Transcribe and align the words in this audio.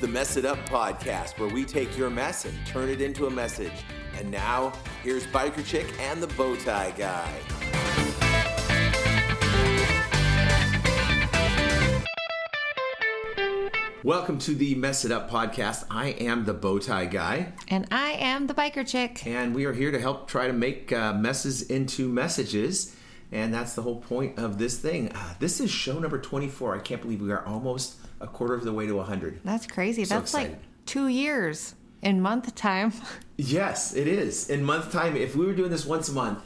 the 0.00 0.08
Mess 0.08 0.38
It 0.38 0.46
Up 0.46 0.58
podcast, 0.66 1.38
where 1.38 1.50
we 1.50 1.64
take 1.64 1.96
your 1.98 2.08
mess 2.08 2.46
and 2.46 2.54
turn 2.66 2.88
it 2.88 3.02
into 3.02 3.26
a 3.26 3.30
message. 3.30 3.84
And 4.18 4.30
now, 4.30 4.72
here's 5.02 5.26
Biker 5.26 5.64
Chick 5.64 5.86
and 6.00 6.22
the 6.22 6.28
Bowtie 6.28 6.96
Guy. 6.96 8.40
Welcome 14.02 14.38
to 14.40 14.54
the 14.54 14.74
Mess 14.76 15.04
It 15.04 15.12
Up 15.12 15.30
podcast. 15.30 15.84
I 15.90 16.08
am 16.08 16.46
the 16.46 16.54
Bowtie 16.54 17.10
Guy, 17.10 17.52
And 17.68 17.86
I 17.90 18.12
am 18.12 18.46
the 18.46 18.54
biker 18.54 18.86
chick. 18.86 19.26
and 19.26 19.54
we 19.54 19.66
are 19.66 19.74
here 19.74 19.90
to 19.90 20.00
help 20.00 20.26
try 20.26 20.46
to 20.46 20.52
make 20.54 20.90
uh, 20.90 21.12
messes 21.12 21.62
into 21.62 22.08
messages. 22.08 22.96
And 23.30 23.52
that's 23.52 23.74
the 23.74 23.82
whole 23.82 24.00
point 24.00 24.38
of 24.38 24.58
this 24.58 24.78
thing. 24.78 25.12
Uh, 25.14 25.34
this 25.38 25.60
is 25.60 25.70
show 25.70 25.98
number 25.98 26.18
24. 26.18 26.76
I 26.76 26.78
can't 26.80 27.02
believe 27.02 27.20
we 27.20 27.30
are 27.30 27.44
almost 27.44 27.96
a 28.20 28.26
quarter 28.26 28.54
of 28.54 28.64
the 28.64 28.72
way 28.72 28.86
to 28.86 28.94
100. 28.96 29.40
That's 29.44 29.66
crazy. 29.66 30.04
So 30.04 30.14
That's 30.16 30.34
like 30.34 30.58
two 30.86 31.08
years 31.08 31.74
in 32.02 32.20
month 32.20 32.54
time. 32.54 32.92
Yes, 33.42 33.94
it 33.96 34.06
is. 34.06 34.50
In 34.50 34.62
month 34.62 34.92
time, 34.92 35.16
if 35.16 35.34
we 35.34 35.46
were 35.46 35.54
doing 35.54 35.70
this 35.70 35.86
once 35.86 36.10
a 36.10 36.12
month, 36.12 36.40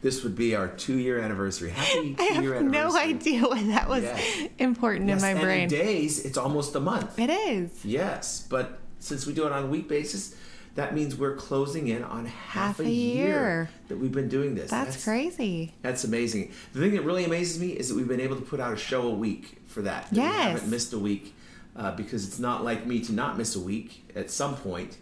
this 0.00 0.24
would 0.24 0.34
be 0.34 0.56
our 0.56 0.66
two 0.66 0.96
year 0.96 1.20
anniversary. 1.20 1.68
Happy 1.68 2.14
two 2.18 2.24
year 2.24 2.54
have 2.54 2.62
anniversary. 2.64 2.70
no 2.70 2.96
idea 2.96 3.42
why 3.42 3.62
that 3.64 3.86
was 3.86 4.02
Yes. 4.02 4.48
important 4.58 5.08
Yes, 5.08 5.22
in 5.22 5.34
my 5.36 5.38
brain. 5.42 5.64
in 5.64 5.68
days, 5.68 6.24
it's 6.24 6.38
almost 6.38 6.74
a 6.74 6.80
month. 6.80 7.18
it 7.18 7.28
is. 7.28 7.84
Yes, 7.84 8.46
but 8.48 8.78
since 8.98 9.26
we 9.26 9.34
do 9.34 9.44
it 9.46 9.52
on 9.52 9.64
a 9.64 9.66
week 9.66 9.88
basis, 9.88 10.34
that 10.74 10.94
means 10.94 11.16
we're 11.16 11.36
closing 11.36 11.88
in 11.88 12.02
on 12.02 12.26
half, 12.26 12.78
Half 12.78 12.80
a 12.80 12.88
year. 12.90 13.68
that 13.88 13.98
we've 13.98 14.12
been 14.12 14.28
doing 14.28 14.54
this. 14.54 14.70
That's, 14.70 15.04
crazy. 15.04 15.74
That's 15.82 16.04
amazing. 16.04 16.52
The 16.72 16.80
thing 16.80 16.92
that 16.92 17.02
really 17.02 17.24
amazes 17.24 17.60
me 17.60 17.68
is 17.70 17.88
that 17.88 17.94
we've 17.94 18.08
been 18.08 18.20
able 18.20 18.36
to 18.36 18.42
put 18.42 18.58
out 18.60 18.72
a 18.72 18.76
show 18.76 19.06
a 19.08 19.14
week 19.14 19.58
for 19.66 19.82
that. 19.82 20.04
that 20.04 20.12
We 20.12 20.18
Yes. 20.18 20.52
haven't 20.52 20.70
missed 20.70 20.92
a 20.92 20.98
week 20.98 21.34
uh, 21.76 21.92
because 21.94 22.26
it's 22.26 22.38
not 22.38 22.64
like 22.64 22.86
me 22.86 23.00
to 23.00 23.12
not 23.12 23.36
miss 23.36 23.54
a 23.56 23.60
week 23.60 24.04
at 24.16 24.30
some 24.30 24.56
point, 24.56 24.96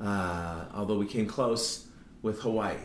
uh, 0.00 0.64
although 0.74 0.98
we 0.98 1.06
came 1.06 1.26
close 1.26 1.86
with 2.22 2.40
Hawaii. 2.40 2.76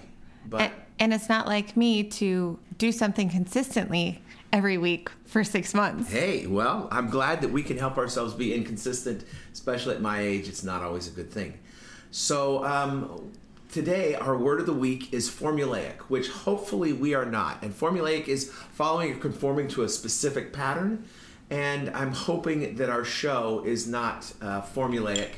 But 0.48 0.62
And, 0.62 0.74
and 1.00 1.14
it's 1.14 1.30
not 1.30 1.48
like 1.48 1.76
me 1.76 2.04
to 2.04 2.60
do 2.78 2.92
something 2.92 3.30
consistently 3.30 4.22
every 4.52 4.78
week 4.78 5.10
for 5.26 5.44
six 5.44 5.74
months. 5.74 6.12
Hey, 6.12 6.48
well, 6.48 6.88
I'm 6.92 7.10
glad 7.10 7.42
that 7.42 7.52
we 7.52 7.64
can 7.64 7.78
help 7.78 7.98
ourselves 7.98 8.34
be 8.34 8.54
inconsistent, 8.54 9.24
especially 9.54 9.96
at 9.96 10.02
my 10.02 10.22
age. 10.22 10.48
It's 10.48 10.64
not 10.64 10.82
always 10.82 11.08
a 11.08 11.12
good 11.12 11.32
thing. 11.32 11.54
So, 12.12 12.66
um, 12.66 13.32
today, 13.72 14.16
our 14.16 14.36
word 14.36 14.60
of 14.60 14.66
the 14.66 14.74
week 14.74 15.14
is 15.14 15.30
formulaic, 15.30 15.98
which 16.08 16.30
hopefully 16.30 16.92
we 16.92 17.14
are 17.14 17.26
not. 17.26 17.62
And 17.62 17.74
formulaic 17.74 18.28
is 18.28 18.52
following 18.52 19.14
or 19.14 19.18
conforming 19.18 19.68
to 19.70 19.84
a 19.84 19.90
specific 19.90 20.52
pattern. 20.52 21.06
And 21.50 21.90
I'm 21.92 22.12
hoping 22.12 22.76
that 22.76 22.90
our 22.90 23.04
show 23.04 23.64
is 23.66 23.88
not 23.88 24.32
uh, 24.42 24.62
formulaic 24.62 25.30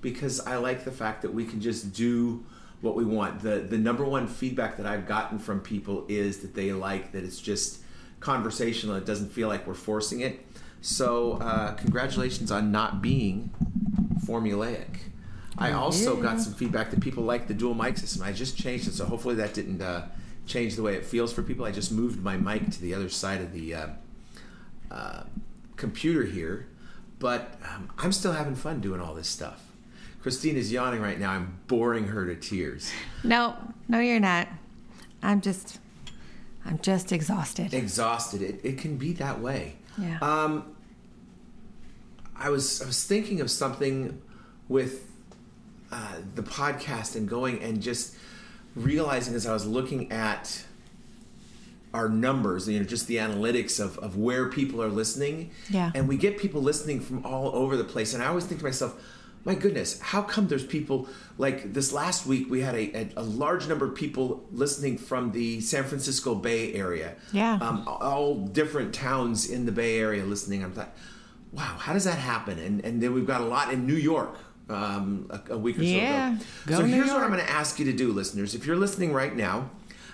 because 0.00 0.40
I 0.40 0.56
like 0.56 0.84
the 0.84 0.92
fact 0.92 1.22
that 1.22 1.34
we 1.34 1.44
can 1.44 1.60
just 1.60 1.92
do 1.92 2.44
what 2.80 2.94
we 2.94 3.04
want. 3.04 3.40
The 3.40 3.58
the 3.58 3.78
number 3.78 4.04
one 4.04 4.26
feedback 4.28 4.76
that 4.76 4.86
I've 4.86 5.06
gotten 5.06 5.38
from 5.38 5.60
people 5.60 6.04
is 6.08 6.38
that 6.38 6.54
they 6.54 6.72
like 6.72 7.12
that 7.12 7.24
it's 7.24 7.40
just 7.40 7.80
conversational. 8.20 8.96
It 8.96 9.06
doesn't 9.06 9.32
feel 9.32 9.48
like 9.48 9.66
we're 9.66 9.74
forcing 9.74 10.20
it. 10.20 10.44
So 10.80 11.34
uh, 11.34 11.74
congratulations 11.74 12.52
on 12.52 12.70
not 12.70 13.02
being 13.02 13.50
formulaic. 14.24 14.98
I 15.58 15.72
also 15.72 16.16
got 16.16 16.40
some 16.40 16.54
feedback 16.54 16.90
that 16.90 17.00
people 17.00 17.24
like 17.24 17.48
the 17.48 17.54
dual 17.54 17.74
mic 17.74 17.96
system. 17.96 18.22
I 18.22 18.32
just 18.32 18.58
changed 18.58 18.88
it, 18.88 18.94
so 18.94 19.06
hopefully 19.06 19.36
that 19.36 19.54
didn't 19.54 19.80
uh, 19.80 20.06
change 20.46 20.76
the 20.76 20.82
way 20.82 20.94
it 20.94 21.04
feels 21.04 21.32
for 21.32 21.42
people. 21.42 21.64
I 21.64 21.72
just 21.72 21.90
moved 21.90 22.22
my 22.22 22.36
mic 22.36 22.70
to 22.70 22.80
the 22.80 22.94
other 22.94 23.08
side 23.08 23.40
of 23.40 23.52
the 23.52 23.74
uh, 23.74 23.86
uh, 24.90 25.22
computer 25.76 26.24
here, 26.24 26.68
but 27.18 27.58
um, 27.68 27.90
I'm 27.98 28.12
still 28.12 28.32
having 28.32 28.54
fun 28.54 28.80
doing 28.80 29.00
all 29.00 29.14
this 29.14 29.28
stuff. 29.28 29.62
Christine 30.22 30.56
is 30.56 30.72
yawning 30.72 31.00
right 31.00 31.18
now. 31.18 31.30
I'm 31.30 31.58
boring 31.68 32.08
her 32.08 32.26
to 32.26 32.34
tears. 32.34 32.90
No, 33.22 33.56
no, 33.88 34.00
you're 34.00 34.20
not. 34.20 34.48
I'm 35.22 35.40
just, 35.40 35.78
I'm 36.64 36.78
just 36.80 37.12
exhausted. 37.12 37.72
Exhausted. 37.72 38.42
It, 38.42 38.60
it 38.64 38.78
can 38.78 38.96
be 38.96 39.12
that 39.14 39.40
way. 39.40 39.76
Yeah. 39.96 40.18
Um, 40.20 40.74
I 42.38 42.50
was 42.50 42.82
I 42.82 42.86
was 42.86 43.04
thinking 43.04 43.40
of 43.40 43.50
something 43.50 44.20
with 44.68 45.08
uh, 45.92 46.16
the 46.34 46.42
podcast 46.42 47.16
and 47.16 47.28
going 47.28 47.62
and 47.62 47.80
just 47.80 48.14
realizing 48.74 49.34
as 49.34 49.46
I 49.46 49.52
was 49.52 49.66
looking 49.66 50.12
at 50.12 50.64
our 51.94 52.08
numbers, 52.08 52.68
you 52.68 52.78
know, 52.78 52.84
just 52.84 53.06
the 53.06 53.16
analytics 53.16 53.80
of, 53.80 53.98
of 53.98 54.16
where 54.18 54.50
people 54.50 54.82
are 54.82 54.88
listening. 54.88 55.50
Yeah. 55.70 55.90
And 55.94 56.06
we 56.06 56.16
get 56.16 56.38
people 56.38 56.60
listening 56.60 57.00
from 57.00 57.24
all 57.24 57.54
over 57.54 57.76
the 57.76 57.84
place. 57.84 58.12
And 58.12 58.22
I 58.22 58.26
always 58.26 58.44
think 58.44 58.60
to 58.60 58.66
myself, 58.66 59.00
my 59.44 59.54
goodness, 59.54 60.00
how 60.00 60.22
come 60.22 60.48
there's 60.48 60.66
people 60.66 61.08
like 61.38 61.72
this 61.72 61.92
last 61.92 62.26
week 62.26 62.50
we 62.50 62.60
had 62.60 62.74
a, 62.74 62.98
a, 62.98 63.08
a 63.18 63.22
large 63.22 63.68
number 63.68 63.86
of 63.86 63.94
people 63.94 64.44
listening 64.50 64.98
from 64.98 65.30
the 65.30 65.60
San 65.60 65.84
Francisco 65.84 66.34
Bay 66.34 66.74
Area. 66.74 67.14
Yeah. 67.32 67.58
Um, 67.60 67.84
all 67.86 68.34
different 68.34 68.92
towns 68.92 69.48
in 69.48 69.64
the 69.64 69.72
Bay 69.72 70.00
Area 70.00 70.24
listening. 70.24 70.64
I'm 70.64 70.74
like, 70.74 70.92
wow, 71.52 71.76
how 71.78 71.92
does 71.92 72.04
that 72.04 72.18
happen? 72.18 72.58
And 72.58 72.84
and 72.84 73.00
then 73.00 73.14
we've 73.14 73.26
got 73.26 73.40
a 73.40 73.44
lot 73.44 73.72
in 73.72 73.86
New 73.86 73.94
York 73.94 74.36
um, 74.68 75.26
a, 75.30 75.54
a 75.54 75.58
week 75.58 75.78
or 75.78 75.82
Yeah, 75.82 76.38
so 76.38 76.44
go 76.66 76.74
ago. 76.74 76.80
So 76.80 76.86
New 76.86 76.94
here's 76.94 77.10
what 77.10 77.22
I'm 77.22 77.32
going 77.32 77.44
to 77.44 77.50
ask 77.50 77.78
you 77.78 77.84
to 77.86 77.92
do, 77.92 78.12
listeners. 78.12 78.54
If 78.54 78.66
you're 78.66 78.76
listening 78.76 79.12
right 79.12 79.34
now, 79.34 79.70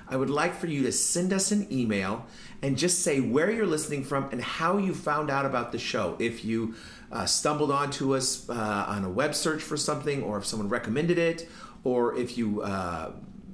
I 0.09 0.17
would 0.17 0.31
like 0.31 0.55
for 0.55 0.67
you 0.67 0.83
to 0.83 0.93
send 0.93 1.33
us 1.33 1.53
an 1.53 1.73
email 1.73 2.27
and 2.61 2.77
just 2.77 3.03
say 3.03 3.21
where 3.21 3.51
you're 3.51 3.67
listening 3.67 4.05
from 4.05 4.29
and 4.31 4.43
how 4.43 4.77
you 4.79 4.95
found 4.95 5.31
out 5.31 5.47
about 5.47 5.73
the 5.73 5.79
show. 5.79 6.17
If 6.19 6.45
you 6.45 6.75
uh, 7.11 7.27
stumbled 7.27 7.71
onto 7.71 8.15
us 8.15 8.49
uh, 8.49 8.85
on 8.89 9.05
a 9.05 9.11
web 9.11 9.35
search 9.35 9.63
for 9.63 9.77
something, 9.77 10.23
or 10.23 10.39
if 10.39 10.47
someone 10.47 10.69
recommended 10.69 11.19
it, 11.19 11.49
or 11.85 12.17
if 12.17 12.37
you 12.39 12.63
uh, 12.63 13.13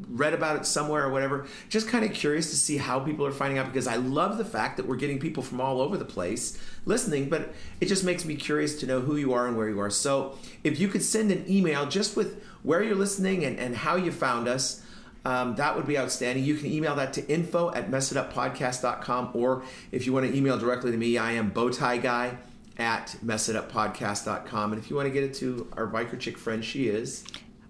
read 0.09 0.34
about 0.34 0.56
it 0.56 0.66
somewhere 0.66 1.04
or 1.04 1.10
whatever. 1.10 1.47
Just 1.69 1.88
kind 1.88 2.04
of 2.04 2.12
curious 2.12 2.50
to 2.50 2.56
see 2.56 2.76
how 2.76 3.00
people 3.00 3.26
are 3.26 3.32
finding 3.32 3.59
out 3.59 3.66
because 3.66 3.86
I 3.86 3.97
love 3.97 4.38
the 4.38 4.44
fact 4.44 4.76
that 4.76 4.86
we're 4.86 4.97
getting 4.97 5.19
people 5.19 5.42
from 5.42 5.60
all 5.60 5.81
over 5.81 5.97
the 5.97 6.04
place 6.04 6.59
listening, 6.86 7.28
but 7.28 7.54
it 7.81 7.86
just 7.86 8.04
makes 8.04 8.25
me 8.25 8.37
curious 8.37 8.78
to 8.81 8.87
know 8.87 9.00
who 9.00 9.16
you 9.16 9.32
are 9.32 9.47
and 9.47 9.56
where 9.56 9.69
you 9.69 9.81
are. 9.81 9.91
So 9.91 10.38
if 10.64 10.78
you 10.78 10.88
could 10.88 11.03
send 11.03 11.31
an 11.31 11.44
email 11.48 11.87
just 11.87 12.16
with 12.16 12.42
where 12.62 12.82
you're 12.82 12.97
listening 12.97 13.44
and, 13.44 13.58
and 13.58 13.76
how 13.76 13.97
you 13.97 14.12
found 14.12 14.48
us. 14.48 14.82
Um, 15.25 15.56
that 15.56 15.76
would 15.76 15.87
be 15.87 15.98
outstanding. 15.98 16.44
You 16.44 16.54
can 16.54 16.66
email 16.69 16.94
that 16.94 17.12
to 17.14 17.26
info 17.28 17.72
at 17.72 17.91
messituppodcast.com 17.91 19.31
or 19.34 19.62
if 19.92 20.06
you 20.06 20.12
want 20.12 20.26
to 20.26 20.37
email 20.37 20.56
directly 20.56 20.91
to 20.91 20.97
me, 20.97 21.19
I 21.19 21.32
am 21.32 21.50
bowtie 21.50 22.00
guy 22.00 22.38
at 22.78 23.16
messituppodcast.com. 23.25 24.72
And 24.72 24.82
if 24.82 24.88
you 24.88 24.97
want 24.97 25.06
to 25.06 25.12
get 25.12 25.25
it 25.25 25.34
to 25.34 25.69
our 25.76 25.87
biker 25.87 26.19
chick 26.19 26.38
friend, 26.38 26.64
she 26.64 26.88
is. 26.88 27.25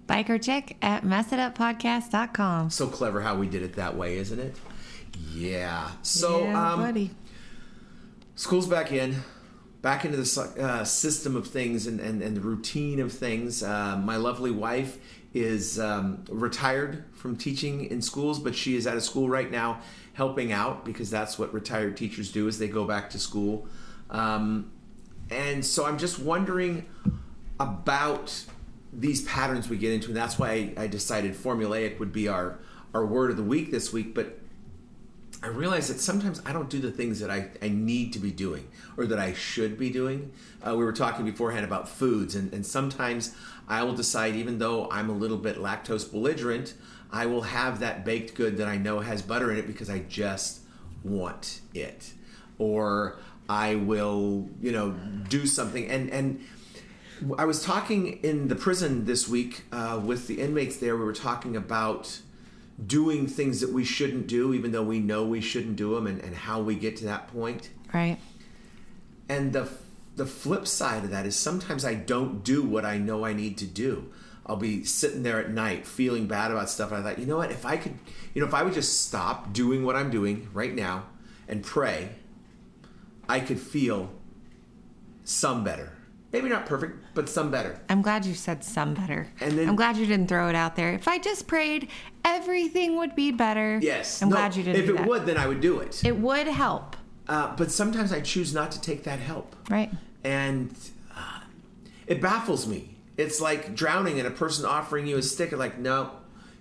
Biker 0.09 0.43
chick 0.43 0.77
at 0.83 1.05
messituppodcast.com. 1.05 2.71
So 2.71 2.89
clever 2.89 3.21
how 3.21 3.37
we 3.37 3.47
did 3.47 3.63
it 3.63 3.75
that 3.75 3.97
way, 3.97 4.17
isn't 4.17 4.39
it? 4.39 4.57
Yeah. 5.33 5.91
So, 6.03 6.45
yeah, 6.45 6.73
um, 6.73 6.81
buddy. 6.81 7.11
school's 8.35 8.67
back 8.67 8.91
in, 8.91 9.17
back 9.83 10.05
into 10.05 10.17
the 10.17 10.55
uh, 10.61 10.85
system 10.85 11.37
of 11.37 11.47
things 11.47 11.87
and, 11.87 12.01
and, 12.01 12.23
and 12.23 12.37
the 12.37 12.41
routine 12.41 13.01
of 13.01 13.13
things. 13.13 13.63
Uh, 13.63 13.97
my 14.03 14.17
lovely 14.17 14.51
wife 14.51 14.99
is 15.35 15.79
um, 15.79 16.25
retired 16.29 17.05
from 17.13 17.37
teaching 17.37 17.85
in 17.85 18.01
schools, 18.01 18.39
but 18.39 18.55
she 18.55 18.77
is 18.77 18.87
at 18.87 18.97
a 18.97 19.01
school 19.01 19.29
right 19.29 19.51
now 19.51 19.81
helping 20.15 20.53
out 20.53 20.85
because 20.85 21.11
that's 21.11 21.39
what 21.39 21.53
retired 21.53 21.97
teachers 21.97 22.33
do 22.33 22.49
is 22.49 22.59
they 22.59 22.69
go 22.69 22.85
back 22.85 23.11
to 23.11 23.19
school. 23.19 23.69
Um, 24.11 24.73
and 25.31 25.65
so 25.65 25.85
I'm 25.85 25.99
just 25.99 26.19
wondering 26.19 26.87
about 27.61 28.45
these 28.93 29.23
patterns 29.23 29.69
we 29.69 29.77
get 29.77 29.93
into, 29.93 30.09
and 30.09 30.17
that's 30.17 30.39
why 30.39 30.73
I, 30.77 30.87
decided 30.87 31.35
formulaic 31.35 31.99
would 31.99 32.13
be 32.13 32.29
our 32.29 32.59
our 32.95 33.05
word 33.05 33.31
of 33.31 33.37
the 33.37 33.43
week 33.43 33.71
this 33.71 33.93
week. 33.93 34.15
But 34.15 34.39
I 35.43 35.49
realize 35.49 35.89
that 35.89 36.01
sometimes 36.01 36.43
I 36.45 36.53
don't 36.53 36.71
do 36.71 36.81
the 36.81 36.91
things 36.91 37.21
that 37.21 37.31
I, 37.31 37.51
I 37.63 37.69
need 37.69 38.13
to 38.15 38.19
be 38.19 38.33
doing 38.33 38.67
or 38.97 39.07
that 39.07 39.19
I 39.19 39.35
should 39.35 39.79
be 39.79 39.91
doing. 39.91 40.33
Uh, 40.67 40.75
we 40.75 40.85
were 40.85 40.93
talking 40.93 41.25
beforehand 41.25 41.65
about 41.65 41.89
foods, 41.89 42.35
and, 42.35 42.53
and 42.53 42.67
sometimes 42.67 43.35
I 43.69 43.85
will 43.85 43.93
decide, 43.95 44.35
even 44.35 44.59
though 44.59 44.91
I'm 44.91 45.11
a 45.11 45.13
little 45.13 45.37
bit 45.37 45.57
lactose 45.57 46.11
belligerent, 46.11 46.75
I 47.13 47.27
will 47.27 47.43
have 47.43 47.81
that 47.81 48.05
baked 48.05 48.35
good 48.35 48.57
that 48.57 48.69
I 48.69 48.79
know 48.79 49.01
has 49.01 49.23
butter 49.23 49.53
in 49.53 49.59
it 49.59 49.67
because 49.67 49.89
I 49.89 50.01
just 50.01 50.61
want 51.05 51.61
it. 51.73 52.13
Or 52.59 53.19
I 53.49 53.77
will, 53.77 54.49
you 54.61 54.73
know, 54.73 54.91
do 55.29 55.47
something. 55.47 55.89
And, 55.89 56.11
and 56.11 56.45
I 57.37 57.45
was 57.45 57.63
talking 57.63 58.21
in 58.23 58.49
the 58.49 58.55
prison 58.55 59.05
this 59.05 59.29
week 59.29 59.65
uh, 59.73 60.01
with 60.03 60.27
the 60.27 60.41
inmates 60.41 60.77
there. 60.77 60.97
We 60.97 61.05
were 61.05 61.13
talking 61.13 61.57
about 61.57 62.21
doing 62.85 63.27
things 63.27 63.61
that 63.61 63.73
we 63.73 63.85
shouldn't 63.85 64.27
do, 64.27 64.55
even 64.55 64.73
though 64.73 64.83
we 64.83 65.01
know 65.01 65.25
we 65.25 65.41
shouldn't 65.41 65.77
do 65.77 65.95
them, 65.95 66.07
and, 66.07 66.21
and 66.21 66.35
how 66.35 66.61
we 66.61 66.77
get 66.77 66.97
to 66.99 67.05
that 67.07 67.29
point. 67.29 67.71
Right. 67.93 68.19
And 69.29 69.53
the 69.53 69.69
the 70.17 70.27
flip 70.27 70.67
side 70.67 71.05
of 71.05 71.11
that 71.11 71.27
is 71.27 71.37
sometimes 71.37 71.85
I 71.85 71.95
don't 71.95 72.43
do 72.43 72.63
what 72.63 72.85
I 72.85 72.99
know 72.99 73.25
I 73.25 73.33
need 73.33 73.57
to 73.59 73.67
do. 73.67 74.13
I'll 74.45 74.57
be 74.57 74.85
sitting 74.85 75.23
there 75.23 75.39
at 75.39 75.51
night 75.51 75.87
feeling 75.87 76.27
bad 76.27 76.51
about 76.51 76.71
stuff. 76.71 76.91
And 76.91 77.01
I 77.01 77.11
thought, 77.11 77.19
you 77.19 77.27
know 77.27 77.37
what? 77.37 77.51
If 77.53 77.65
I 77.65 77.77
could, 77.77 77.95
you 78.35 78.41
know, 78.41 78.49
if 78.49 78.55
I 78.55 78.63
would 78.63 78.75
just 78.75 79.07
stop 79.07 79.53
doing 79.53 79.85
what 79.85 79.95
I'm 79.95 80.11
doing 80.11 80.49
right 80.53 80.75
now 80.75 81.05
and 81.47 81.63
pray, 81.63 82.11
I 83.29 83.41
could 83.41 83.61
feel 83.61 84.11
some 85.23 85.63
better. 85.63 85.93
Maybe 86.33 86.49
not 86.51 86.67
perfect, 86.67 86.99
but 87.15 87.27
some 87.29 87.51
better. 87.51 87.81
I'm 87.89 88.03
glad 88.03 88.27
you 88.27 88.35
said 88.35 88.63
some 88.63 88.93
better. 88.95 89.29
And 89.41 89.53
then- 89.59 89.69
I'm 89.69 89.77
glad 89.77 89.97
you 89.97 90.05
didn't 90.05 90.29
throw 90.29 90.49
it 90.49 90.55
out 90.55 90.77
there. 90.77 90.93
If 90.93 91.09
I 91.09 91.19
just 91.19 91.47
prayed, 91.47 91.89
everything 92.25 92.97
would 92.99 93.15
be 93.17 93.31
better. 93.33 93.79
Yes. 93.81 94.21
I'm 94.23 94.29
No, 94.29 94.37
glad 94.37 94.55
you 94.55 94.63
didn't. 94.63 94.83
If 94.83 94.91
it 94.91 94.97
that. 94.99 95.09
would, 95.09 95.25
then 95.27 95.39
I 95.39 95.47
would 95.47 95.61
do 95.63 95.79
it. 95.81 96.03
it 96.05 96.19
would 96.19 96.47
help, 96.47 96.97
Uh, 97.29 97.55
but 97.57 97.71
sometimes 97.71 98.13
I 98.13 98.21
choose 98.21 98.53
not 98.53 98.71
to 98.73 98.81
take 98.81 99.05
that 99.05 99.21
help. 99.21 99.55
right? 99.71 99.91
and 100.25 100.75
uh, 101.17 101.41
it 102.07 102.21
baffles 102.21 102.67
me. 102.67 102.97
It's 103.17 103.41
like 103.41 103.75
drowning 103.75 104.19
and 104.19 104.27
a 104.29 104.31
person 104.31 104.67
offering 104.67 105.07
you 105.07 105.17
a 105.17 105.23
stick 105.23 105.53
and 105.53 105.59
like, 105.59 105.79
no, 105.79 106.11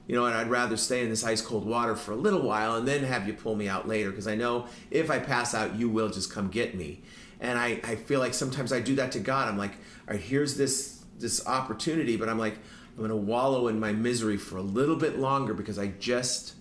you 0.08 0.16
know 0.16 0.22
what? 0.22 0.34
I'd 0.34 0.50
rather 0.50 0.78
stay 0.78 1.04
in 1.04 1.10
this 1.10 1.26
ice 1.26 1.42
cold 1.42 1.66
water 1.66 1.96
for 1.96 2.14
a 2.14 2.16
little 2.16 2.42
while 2.42 2.76
and 2.76 2.88
then 2.88 3.04
have 3.04 3.28
you 3.28 3.34
pull 3.34 3.56
me 3.56 3.68
out 3.68 3.88
later 3.88 4.10
because 4.10 4.28
I 4.28 4.36
know 4.36 4.68
if 4.90 5.12
I 5.12 5.20
pass 5.20 5.54
out, 5.54 5.76
you 5.76 5.90
will 5.90 6.10
just 6.10 6.32
come 6.32 6.48
get 6.48 6.76
me. 6.76 7.02
And 7.42 7.60
I, 7.60 7.82
I 7.84 7.96
feel 7.96 8.20
like 8.20 8.34
sometimes 8.34 8.72
I 8.72 8.80
do 8.80 8.96
that 8.96 9.12
to 9.12 9.20
God. 9.20 9.50
I'm 9.50 9.58
like, 9.58 9.74
all 10.08 10.14
right, 10.14 10.20
here's 10.20 10.56
this 10.56 11.04
this 11.20 11.46
opportunity, 11.48 12.16
but 12.16 12.30
I'm 12.30 12.40
like, 12.40 12.58
I'm 12.96 13.02
gonna 13.02 13.18
wallow 13.18 13.68
in 13.68 13.80
my 13.80 13.92
misery 13.92 14.38
for 14.38 14.58
a 14.58 14.62
little 14.62 14.96
bit 14.96 15.20
longer 15.20 15.54
because 15.54 15.78
I 15.78 15.88
just 15.88 16.54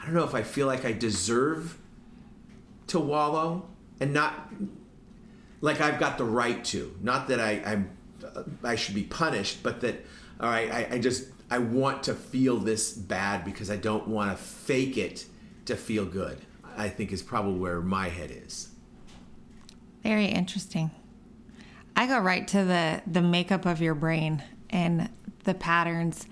I 0.00 0.04
don't 0.04 0.14
know 0.14 0.24
if 0.24 0.34
I 0.34 0.42
feel 0.42 0.66
like 0.66 0.84
I 0.84 0.92
deserve 0.92 1.78
to 2.88 3.00
wallow 3.00 3.66
and 3.98 4.12
not 4.12 4.52
like 5.60 5.80
I've 5.80 5.98
got 5.98 6.18
the 6.18 6.24
right 6.24 6.62
to. 6.66 6.96
Not 7.02 7.28
that 7.28 7.40
I 7.40 7.62
I'm 7.66 7.90
I 8.62 8.76
should 8.76 8.94
be 8.94 9.02
punished, 9.02 9.62
but 9.64 9.80
that 9.80 10.04
all 10.40 10.48
right, 10.48 10.70
I, 10.70 10.88
I 10.92 10.98
just 10.98 11.24
I 11.54 11.58
want 11.58 12.02
to 12.04 12.14
feel 12.14 12.56
this 12.56 12.92
bad 12.92 13.44
because 13.44 13.70
I 13.70 13.76
don't 13.76 14.08
want 14.08 14.36
to 14.36 14.36
fake 14.36 14.98
it 14.98 15.24
to 15.66 15.76
feel 15.76 16.04
good. 16.04 16.38
I 16.76 16.88
think 16.88 17.12
is 17.12 17.22
probably 17.22 17.60
where 17.60 17.80
my 17.80 18.08
head 18.08 18.32
is. 18.32 18.70
Very 20.02 20.26
interesting. 20.26 20.90
I 21.94 22.08
go 22.08 22.18
right 22.18 22.48
to 22.48 22.64
the 22.64 23.02
the 23.06 23.22
makeup 23.22 23.66
of 23.66 23.80
your 23.80 23.94
brain 23.94 24.42
and 24.68 25.08
the 25.44 25.54
patterns 25.54 26.26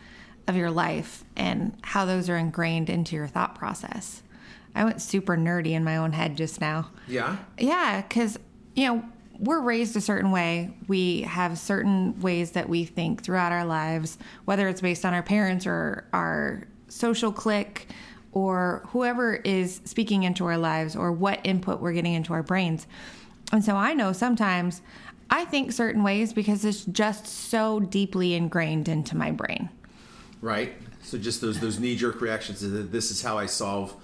of 0.49 0.57
your 0.57 0.73
life 0.73 1.23
and 1.37 1.77
how 1.83 2.05
those 2.05 2.29
are 2.29 2.37
ingrained 2.37 2.91
into 2.91 3.15
your 3.15 3.29
thought 3.29 3.55
process. 3.55 4.25
I 4.75 4.83
went 4.83 5.01
super 5.01 5.37
nerdy 5.37 5.71
in 5.71 5.85
my 5.85 5.99
own 5.99 6.15
head 6.15 6.37
just 6.37 6.61
now. 6.61 6.91
Yeah. 7.07 7.37
Yeah, 7.57 8.03
because, 8.03 8.41
you 8.75 8.89
know, 8.89 9.05
we're 9.43 9.61
raised 9.61 9.97
a 9.97 10.01
certain 10.01 10.31
way. 10.31 10.71
We 10.87 11.23
have 11.23 11.59
certain 11.59 12.19
ways 12.21 12.53
that 12.53 12.69
we 12.69 12.85
think 12.85 13.25
throughout 13.25 13.51
our 13.51 13.65
lives, 13.65 14.17
whether 14.45 14.69
it's 14.69 14.81
based 14.81 15.05
on 15.05 15.15
our 15.15 15.23
parents 15.23 15.67
or 15.67 16.07
our 16.13 16.63
social 16.89 17.33
clique 17.33 17.89
or 18.31 18.85
whoever 18.91 19.35
is 19.35 19.81
speaking 19.85 20.23
into 20.23 20.47
our 20.47 20.57
lives 20.57 20.95
or 20.95 21.11
what 21.11 21.41
input 21.43 21.81
we're 21.81 21.93
getting 21.93 22.15
into 22.15 22.33
our 22.33 22.45
brains. 22.45 22.87
And 23.53 23.65
so 23.65 23.75
I 23.75 23.95
know 23.95 24.13
sometimes 24.13 24.81
I 25.29 25.45
think 25.45 25.73
certain 25.73 26.05
ways 26.05 26.33
because 26.33 26.65
it's 26.65 26.85
just 26.85 27.27
so 27.27 27.81
deeply 27.81 28.35
ingrained 28.35 28.89
into 28.89 29.17
my 29.17 29.33
brain. 29.33 29.71
Right. 30.41 30.75
So 31.03 31.19
just 31.19 31.41
those 31.41 31.59
those 31.59 31.81
knee 31.81 31.97
jerk 31.97 32.21
reactions 32.21 32.61
this 32.63 33.11
is 33.11 33.23
how 33.23 33.39
I 33.39 33.47
solve 33.47 33.95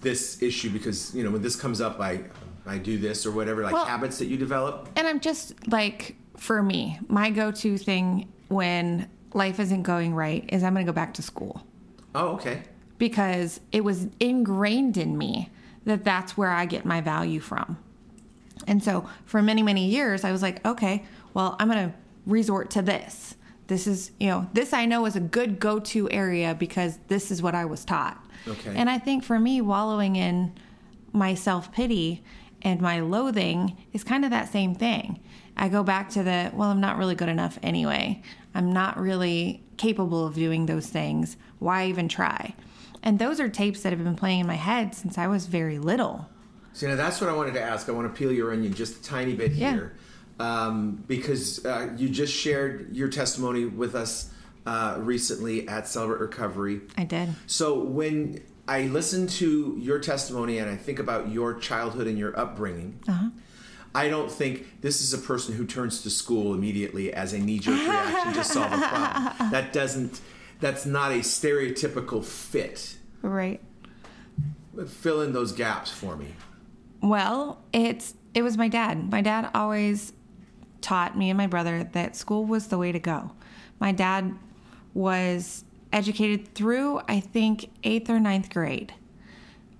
this 0.00 0.42
issue 0.42 0.70
because 0.70 1.14
you 1.14 1.22
know 1.22 1.30
when 1.30 1.42
this 1.42 1.54
comes 1.54 1.82
up 1.82 2.00
I 2.00 2.24
I 2.66 2.78
do 2.78 2.98
this 2.98 3.26
or 3.26 3.32
whatever 3.32 3.62
like 3.62 3.72
Well- 3.72 3.84
habits 3.84 4.18
that 4.18 4.26
you 4.26 4.36
develop. 4.36 4.88
And 4.96 5.06
I'm 5.06 5.20
just 5.20 5.68
like, 5.68 6.16
for 6.36 6.62
me, 6.62 6.98
my 7.08 7.30
go 7.30 7.50
to 7.52 7.78
thing 7.78 8.28
when 8.48 9.08
life 9.32 9.58
isn't 9.60 9.82
going 9.82 10.14
right 10.14 10.44
is 10.52 10.62
I'm 10.62 10.74
going 10.74 10.84
to 10.86 10.90
go 10.90 10.94
back 10.94 11.14
to 11.14 11.22
school 11.22 11.66
Oh, 12.14 12.28
okay. 12.34 12.62
because 12.98 13.60
it 13.72 13.82
was 13.84 14.06
ingrained 14.20 14.96
in 14.96 15.18
me 15.18 15.50
that 15.84 16.04
that's 16.04 16.36
where 16.36 16.50
I 16.50 16.66
get 16.66 16.84
my 16.84 17.00
value 17.00 17.40
from. 17.40 17.76
And 18.66 18.82
so 18.82 19.08
for 19.26 19.42
many, 19.42 19.62
many 19.62 19.86
years, 19.88 20.24
I 20.24 20.32
was 20.32 20.40
like, 20.40 20.64
okay, 20.64 21.04
well, 21.34 21.56
I'm 21.58 21.68
going 21.68 21.90
to 21.90 21.94
resort 22.26 22.70
to 22.70 22.82
this. 22.82 23.34
This 23.66 23.86
is, 23.86 24.10
you 24.20 24.28
know, 24.28 24.48
this 24.52 24.72
I 24.72 24.86
know 24.86 25.04
is 25.06 25.16
a 25.16 25.20
good 25.20 25.58
go 25.60 25.78
to 25.80 26.10
area 26.10 26.54
because 26.54 26.98
this 27.08 27.30
is 27.30 27.42
what 27.42 27.54
I 27.54 27.64
was 27.64 27.84
taught. 27.84 28.22
Okay. 28.46 28.74
And 28.76 28.88
I 28.88 28.98
think 28.98 29.24
for 29.24 29.38
me, 29.38 29.60
wallowing 29.60 30.16
in 30.16 30.52
my 31.12 31.34
self 31.34 31.72
pity 31.72 32.22
and 32.64 32.80
my 32.80 33.00
loathing 33.00 33.76
is 33.92 34.02
kind 34.02 34.24
of 34.24 34.30
that 34.30 34.50
same 34.50 34.74
thing. 34.74 35.20
I 35.56 35.68
go 35.68 35.82
back 35.84 36.08
to 36.10 36.22
the, 36.24 36.50
well, 36.54 36.70
I'm 36.70 36.80
not 36.80 36.96
really 36.98 37.14
good 37.14 37.28
enough 37.28 37.58
anyway. 37.62 38.22
I'm 38.54 38.72
not 38.72 38.98
really 38.98 39.62
capable 39.76 40.26
of 40.26 40.34
doing 40.34 40.66
those 40.66 40.88
things. 40.88 41.36
Why 41.58 41.86
even 41.86 42.08
try? 42.08 42.54
And 43.02 43.18
those 43.18 43.38
are 43.38 43.48
tapes 43.48 43.82
that 43.82 43.92
have 43.92 44.02
been 44.02 44.16
playing 44.16 44.40
in 44.40 44.46
my 44.46 44.54
head 44.54 44.94
since 44.94 45.18
I 45.18 45.26
was 45.28 45.46
very 45.46 45.78
little. 45.78 46.28
So 46.72 46.88
now 46.88 46.96
that's 46.96 47.20
what 47.20 47.30
I 47.30 47.34
wanted 47.34 47.54
to 47.54 47.62
ask. 47.62 47.88
I 47.88 47.92
want 47.92 48.12
to 48.12 48.18
peel 48.18 48.32
your 48.32 48.50
onion 48.52 48.72
just 48.74 48.98
a 48.98 49.02
tiny 49.02 49.34
bit 49.34 49.52
Yeah. 49.52 49.72
here, 49.72 49.96
um, 50.40 51.04
because 51.06 51.64
uh, 51.64 51.90
you 51.96 52.08
just 52.08 52.32
shared 52.32 52.96
your 52.96 53.08
testimony 53.08 53.66
with 53.66 53.94
us 53.94 54.30
uh, 54.66 54.96
recently 54.98 55.68
at 55.68 55.86
Celebrate 55.86 56.20
Recovery. 56.20 56.80
I 56.96 57.04
did. 57.04 57.28
So 57.46 57.78
when 57.78 58.42
I 58.66 58.82
listen 58.82 59.26
to 59.26 59.76
your 59.78 59.98
testimony 59.98 60.58
and 60.58 60.70
I 60.70 60.76
think 60.76 60.98
about 60.98 61.30
your 61.30 61.54
childhood 61.54 62.06
and 62.06 62.18
your 62.18 62.38
upbringing, 62.38 62.98
uh-huh. 63.06 63.30
I 63.94 64.08
don't 64.08 64.30
think 64.30 64.80
this 64.80 65.00
is 65.00 65.14
a 65.14 65.18
person 65.18 65.54
who 65.54 65.64
turns 65.64 66.02
to 66.02 66.10
school 66.10 66.52
immediately 66.52 67.12
as 67.12 67.32
a 67.32 67.38
knee-jerk 67.38 67.78
reaction 67.78 68.32
to 68.32 68.44
solve 68.44 68.72
a 68.72 68.78
problem. 68.78 69.50
That 69.52 69.72
doesn't. 69.72 70.20
That's 70.60 70.84
not 70.84 71.12
a 71.12 71.16
stereotypical 71.16 72.24
fit. 72.24 72.96
Right. 73.22 73.60
Fill 74.88 75.22
in 75.22 75.32
those 75.32 75.52
gaps 75.52 75.92
for 75.92 76.16
me. 76.16 76.34
Well, 77.02 77.62
it's 77.72 78.14
it 78.34 78.42
was 78.42 78.56
my 78.56 78.66
dad. 78.66 79.12
My 79.12 79.20
dad 79.20 79.50
always 79.54 80.12
taught 80.80 81.16
me 81.16 81.30
and 81.30 81.38
my 81.38 81.46
brother 81.46 81.84
that 81.92 82.16
school 82.16 82.44
was 82.44 82.68
the 82.68 82.78
way 82.78 82.90
to 82.90 82.98
go. 82.98 83.30
My 83.78 83.92
dad 83.92 84.34
was 84.92 85.64
educated 85.94 86.54
through 86.54 87.00
I 87.08 87.20
think 87.20 87.70
eighth 87.84 88.10
or 88.10 88.20
ninth 88.20 88.50
grade 88.50 88.92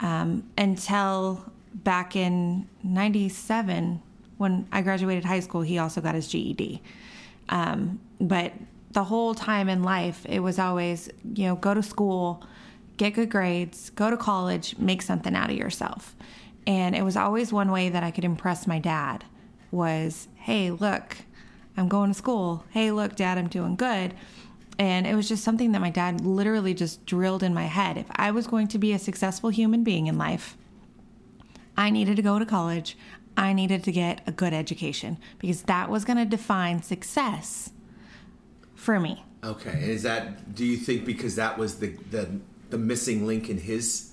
um, 0.01 0.49
until 0.57 1.45
back 1.75 2.17
in 2.17 2.69
'97 2.83 4.01
when 4.39 4.67
I 4.73 4.81
graduated 4.81 5.25
high 5.25 5.41
school. 5.41 5.61
He 5.61 5.79
also 5.79 6.01
got 6.01 6.15
his 6.15 6.29
GED. 6.29 6.81
Um, 7.51 8.01
but 8.21 8.53
the 8.93 9.05
whole 9.05 9.35
time 9.35 9.69
in 9.69 9.83
life, 9.83 10.25
it 10.27 10.41
was 10.41 10.59
always 10.59 11.11
you 11.35 11.47
know 11.47 11.57
go 11.57 11.75
to 11.75 11.83
school, 11.83 12.45
get 12.97 13.15
good 13.15 13.29
grades, 13.29 13.91
go 13.91 14.09
to 14.09 14.17
college, 14.17 14.79
make 14.79 15.03
something 15.03 15.35
out 15.35 15.51
of 15.51 15.57
yourself. 15.57 16.15
And 16.67 16.95
it 16.95 17.03
was 17.03 17.17
always 17.17 17.53
one 17.53 17.71
way 17.71 17.91
that 17.91 18.03
I 18.03 18.11
could 18.11 18.25
impress 18.25 18.67
my 18.67 18.79
dad 18.79 19.25
was, 19.71 20.29
hey, 20.37 20.71
look, 20.71 21.19
I'm 21.77 21.89
going 21.89 22.11
to 22.11 22.15
school. 22.15 22.65
Hey, 22.71 22.91
look, 22.91 23.17
dad, 23.17 23.37
I'm 23.37 23.49
doing 23.49 23.77
good. 23.77 24.15
And 24.79 25.07
it 25.07 25.15
was 25.15 25.29
just 25.29 25.45
something 25.45 25.73
that 25.73 25.81
my 25.81 25.91
dad 25.91 26.21
literally 26.21 26.75
just 26.75 27.07
drilled 27.07 27.43
in 27.43 27.55
my 27.55 27.67
head. 27.67 27.97
If 27.97 28.07
I 28.17 28.31
was 28.31 28.47
going 28.47 28.69
to 28.69 28.79
be 28.79 28.93
a 28.93 28.99
successful 28.99 29.51
human 29.51 29.85
being 29.85 30.07
in 30.07 30.19
life, 30.19 30.57
I 31.77 31.91
needed 31.91 32.17
to 32.17 32.23
go 32.23 32.39
to 32.39 32.47
college. 32.47 32.97
I 33.37 33.53
needed 33.53 33.83
to 33.85 33.93
get 33.93 34.23
a 34.27 34.33
good 34.33 34.53
education 34.53 35.19
because 35.39 35.63
that 35.63 35.91
was 35.91 36.05
going 36.05 36.19
to 36.19 36.25
define 36.25 36.83
success 36.83 37.71
for 38.75 39.01
me. 39.01 39.25
Okay, 39.43 39.71
and 39.71 39.83
is 39.83 40.03
that? 40.05 40.55
Do 40.55 40.65
you 40.65 40.77
think 40.77 41.05
because 41.05 41.37
that 41.37 41.59
was 41.59 41.79
the 41.79 41.89
the 42.11 42.41
the 42.71 42.79
missing 42.79 43.27
link 43.27 43.51
in 43.51 43.59
his 43.59 44.13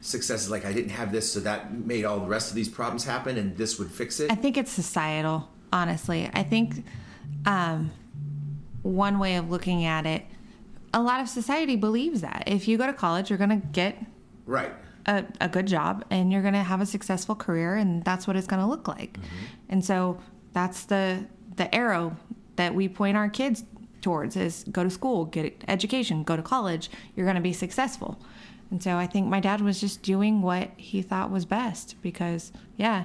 success? 0.00 0.42
is 0.42 0.50
Like 0.50 0.64
I 0.64 0.72
didn't 0.72 0.90
have 0.90 1.10
this, 1.12 1.32
so 1.32 1.40
that 1.40 1.72
made 1.74 2.04
all 2.04 2.20
the 2.20 2.26
rest 2.26 2.50
of 2.50 2.54
these 2.54 2.68
problems 2.68 3.04
happen, 3.04 3.36
and 3.38 3.56
this 3.56 3.78
would 3.78 3.90
fix 3.90 4.20
it. 4.20 4.30
I 4.30 4.34
think 4.34 4.56
it's 4.56 4.70
societal, 4.70 5.48
honestly. 5.72 6.30
I 6.32 6.42
think 6.44 6.84
um, 7.44 7.90
one 8.88 9.18
way 9.18 9.36
of 9.36 9.50
looking 9.50 9.84
at 9.84 10.06
it, 10.06 10.24
a 10.94 11.02
lot 11.02 11.20
of 11.20 11.28
society 11.28 11.76
believes 11.76 12.22
that 12.22 12.44
if 12.46 12.66
you 12.66 12.78
go 12.78 12.86
to 12.86 12.92
college, 12.92 13.28
you're 13.30 13.38
going 13.38 13.60
to 13.60 13.66
get 13.68 13.98
right. 14.46 14.72
a, 15.06 15.24
a 15.40 15.48
good 15.48 15.66
job 15.66 16.04
and 16.10 16.32
you're 16.32 16.42
going 16.42 16.54
to 16.54 16.62
have 16.62 16.80
a 16.80 16.86
successful 16.86 17.34
career, 17.34 17.76
and 17.76 18.04
that's 18.04 18.26
what 18.26 18.36
it's 18.36 18.46
going 18.46 18.62
to 18.62 18.68
look 18.68 18.88
like. 18.88 19.14
Mm-hmm. 19.14 19.44
And 19.68 19.84
so 19.84 20.18
that's 20.52 20.84
the 20.84 21.26
the 21.56 21.72
arrow 21.74 22.16
that 22.56 22.74
we 22.74 22.88
point 22.88 23.16
our 23.16 23.28
kids 23.28 23.64
towards 24.00 24.36
is 24.36 24.64
go 24.70 24.84
to 24.84 24.90
school, 24.90 25.24
get 25.24 25.62
education, 25.66 26.22
go 26.22 26.36
to 26.36 26.42
college. 26.42 26.90
You're 27.14 27.26
going 27.26 27.36
to 27.36 27.42
be 27.42 27.52
successful. 27.52 28.18
And 28.70 28.82
so 28.82 28.96
I 28.96 29.06
think 29.06 29.28
my 29.28 29.40
dad 29.40 29.60
was 29.60 29.80
just 29.80 30.02
doing 30.02 30.40
what 30.42 30.70
he 30.76 31.02
thought 31.02 31.30
was 31.30 31.44
best 31.44 31.96
because, 32.02 32.52
yeah, 32.76 33.04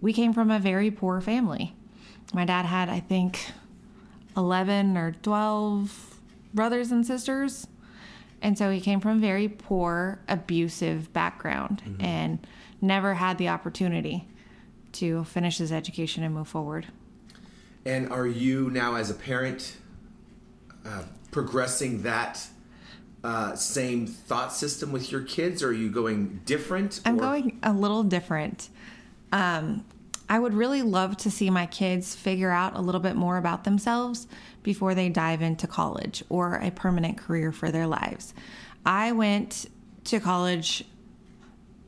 we 0.00 0.12
came 0.12 0.32
from 0.32 0.50
a 0.50 0.58
very 0.58 0.90
poor 0.90 1.20
family. 1.20 1.74
My 2.32 2.44
dad 2.44 2.64
had, 2.66 2.88
I 2.88 3.00
think, 3.00 3.52
11 4.36 4.96
or 4.96 5.12
12 5.22 6.20
brothers 6.54 6.92
and 6.92 7.06
sisters. 7.06 7.66
And 8.40 8.58
so 8.58 8.70
he 8.70 8.80
came 8.80 9.00
from 9.00 9.18
a 9.18 9.20
very 9.20 9.48
poor, 9.48 10.20
abusive 10.28 11.12
background 11.12 11.96
and 12.00 12.44
never 12.80 13.14
had 13.14 13.38
the 13.38 13.48
opportunity 13.48 14.26
to 14.92 15.24
finish 15.24 15.58
his 15.58 15.70
education 15.72 16.24
and 16.24 16.34
move 16.34 16.48
forward. 16.48 16.88
And 17.84 18.10
are 18.10 18.26
you 18.26 18.70
now, 18.70 18.96
as 18.96 19.10
a 19.10 19.14
parent, 19.14 19.76
uh, 20.84 21.04
progressing 21.30 22.02
that 22.02 22.46
uh, 23.24 23.54
same 23.54 24.06
thought 24.06 24.52
system 24.52 24.92
with 24.92 25.10
your 25.10 25.22
kids, 25.22 25.62
or 25.62 25.68
are 25.68 25.72
you 25.72 25.90
going 25.90 26.40
different? 26.44 27.00
I'm 27.04 27.16
or- 27.16 27.20
going 27.20 27.58
a 27.62 27.72
little 27.72 28.02
different. 28.02 28.68
Um, 29.32 29.84
I 30.32 30.38
would 30.38 30.54
really 30.54 30.80
love 30.80 31.18
to 31.18 31.30
see 31.30 31.50
my 31.50 31.66
kids 31.66 32.14
figure 32.14 32.50
out 32.50 32.74
a 32.74 32.80
little 32.80 33.02
bit 33.02 33.16
more 33.16 33.36
about 33.36 33.64
themselves 33.64 34.26
before 34.62 34.94
they 34.94 35.10
dive 35.10 35.42
into 35.42 35.66
college 35.66 36.24
or 36.30 36.54
a 36.54 36.70
permanent 36.70 37.18
career 37.18 37.52
for 37.52 37.70
their 37.70 37.86
lives. 37.86 38.32
I 38.86 39.12
went 39.12 39.66
to 40.04 40.20
college 40.20 40.86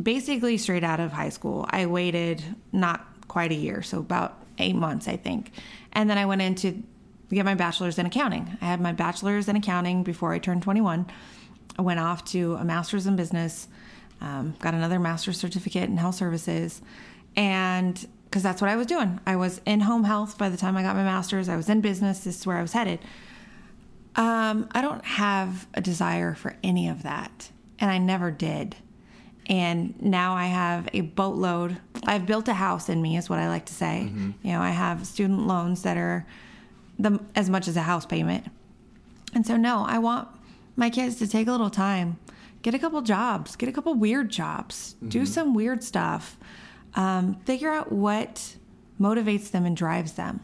basically 0.03 0.59
straight 0.59 0.85
out 0.85 1.01
of 1.01 1.11
high 1.11 1.31
school. 1.31 1.65
I 1.71 1.87
waited 1.87 2.45
not 2.71 3.07
quite 3.29 3.51
a 3.51 3.55
year, 3.55 3.81
so 3.81 4.01
about 4.01 4.45
eight 4.59 4.77
months, 4.77 5.09
I 5.09 5.17
think. 5.17 5.51
And 5.95 6.11
then 6.11 6.19
I 6.19 6.27
went 6.27 6.43
in 6.43 6.55
to 6.57 6.83
get 7.31 7.47
my 7.47 7.55
bachelor's 7.55 7.99
in 7.99 8.05
accounting. 8.05 8.59
I 8.61 8.67
had 8.67 8.79
my 8.79 8.93
bachelor's 8.93 9.49
in 9.49 9.57
accounting 9.57 10.03
before 10.03 10.35
I 10.35 10.39
turned 10.39 10.61
21. 10.61 11.07
I 11.79 11.81
went 11.81 11.99
off 11.99 12.27
to 12.27 12.57
a 12.57 12.65
master's 12.65 13.07
in 13.07 13.17
business, 13.17 13.69
um, 14.21 14.55
got 14.61 14.75
another 14.75 15.01
master's 15.01 15.39
certificate 15.39 15.89
in 15.89 15.97
health 15.97 16.17
services, 16.17 16.83
and 17.37 18.07
because 18.35 18.43
that's 18.43 18.61
what 18.61 18.69
I 18.69 18.75
was 18.75 18.89
doing. 18.89 19.21
I 19.25 19.37
was 19.37 19.61
in 19.65 19.79
home 19.79 20.03
health 20.03 20.37
by 20.39 20.49
the 20.49 20.57
time 20.57 20.77
I 20.77 20.83
got 20.83 20.97
my 20.97 21.05
master's. 21.05 21.49
I 21.49 21.55
was 21.55 21.69
in 21.69 21.81
business. 21.81 22.25
This 22.25 22.41
is 22.41 22.45
where 22.45 22.57
I 22.57 22.63
was 22.63 22.73
headed. 22.73 22.99
Um, 24.17 24.69
I 24.73 24.83
don't 24.83 25.05
have 25.05 25.69
a 25.75 25.81
desire 25.81 26.35
for 26.35 26.57
any 26.61 26.89
of 26.89 27.05
that, 27.05 27.53
and 27.79 27.93
I 27.93 27.99
never 27.99 28.33
did. 28.33 28.75
And 29.47 29.95
now 30.03 30.35
I 30.35 30.47
have 30.47 30.89
a 30.93 31.03
boatload. 31.03 31.77
I've 32.07 32.27
built 32.27 32.49
a 32.49 32.55
house 32.55 32.89
in 32.89 33.01
me, 33.01 33.17
is 33.17 33.31
what 33.31 33.39
I 33.39 33.47
like 33.47 33.67
to 33.67 33.73
say. 33.73 34.09
Mm-hmm. 34.09 34.33
You 34.43 34.53
know, 34.55 34.61
I 34.61 34.71
have 34.71 35.07
student 35.07 35.47
loans 35.47 35.83
that 35.83 35.97
are 35.97 36.27
the 36.99 37.21
as 37.37 37.49
much 37.49 37.69
as 37.69 37.77
a 37.77 37.83
house 37.83 38.05
payment, 38.05 38.47
and 39.33 39.47
so 39.47 39.57
no, 39.57 39.85
I 39.87 39.99
want 39.99 40.27
my 40.75 40.91
kids 40.91 41.15
to 41.21 41.29
take 41.29 41.47
a 41.47 41.53
little 41.53 41.71
time, 41.71 42.19
get 42.63 42.75
a 42.75 42.81
couple 42.81 43.01
jobs, 43.03 43.55
get 43.55 43.69
a 43.69 43.73
couple 43.73 43.95
weird 43.95 44.29
jobs, 44.29 44.97
mm-hmm. 44.97 45.11
do 45.11 45.25
some 45.25 45.55
weird 45.55 45.85
stuff, 45.85 46.37
um, 46.95 47.35
figure 47.45 47.71
out 47.71 47.93
what 47.93 48.57
motivates 49.01 49.51
them 49.51 49.65
and 49.65 49.77
drives 49.77 50.13
them, 50.13 50.41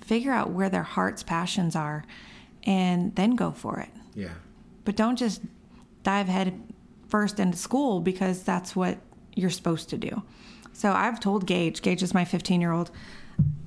figure 0.00 0.32
out 0.32 0.50
where 0.50 0.68
their 0.68 0.82
heart's 0.82 1.22
passions 1.22 1.76
are, 1.76 2.04
and 2.64 3.14
then 3.14 3.36
go 3.36 3.50
for 3.50 3.80
it. 3.80 3.90
Yeah. 4.14 4.34
But 4.84 4.96
don't 4.96 5.16
just 5.16 5.42
dive 6.02 6.28
head 6.28 6.60
first 7.08 7.38
into 7.38 7.56
school 7.56 8.00
because 8.00 8.42
that's 8.42 8.74
what 8.74 8.98
you're 9.34 9.50
supposed 9.50 9.88
to 9.90 9.98
do. 9.98 10.22
So 10.72 10.92
I've 10.92 11.20
told 11.20 11.46
Gage, 11.46 11.82
Gage 11.82 12.02
is 12.02 12.12
my 12.12 12.24
15 12.24 12.60
year 12.60 12.72
old, 12.72 12.90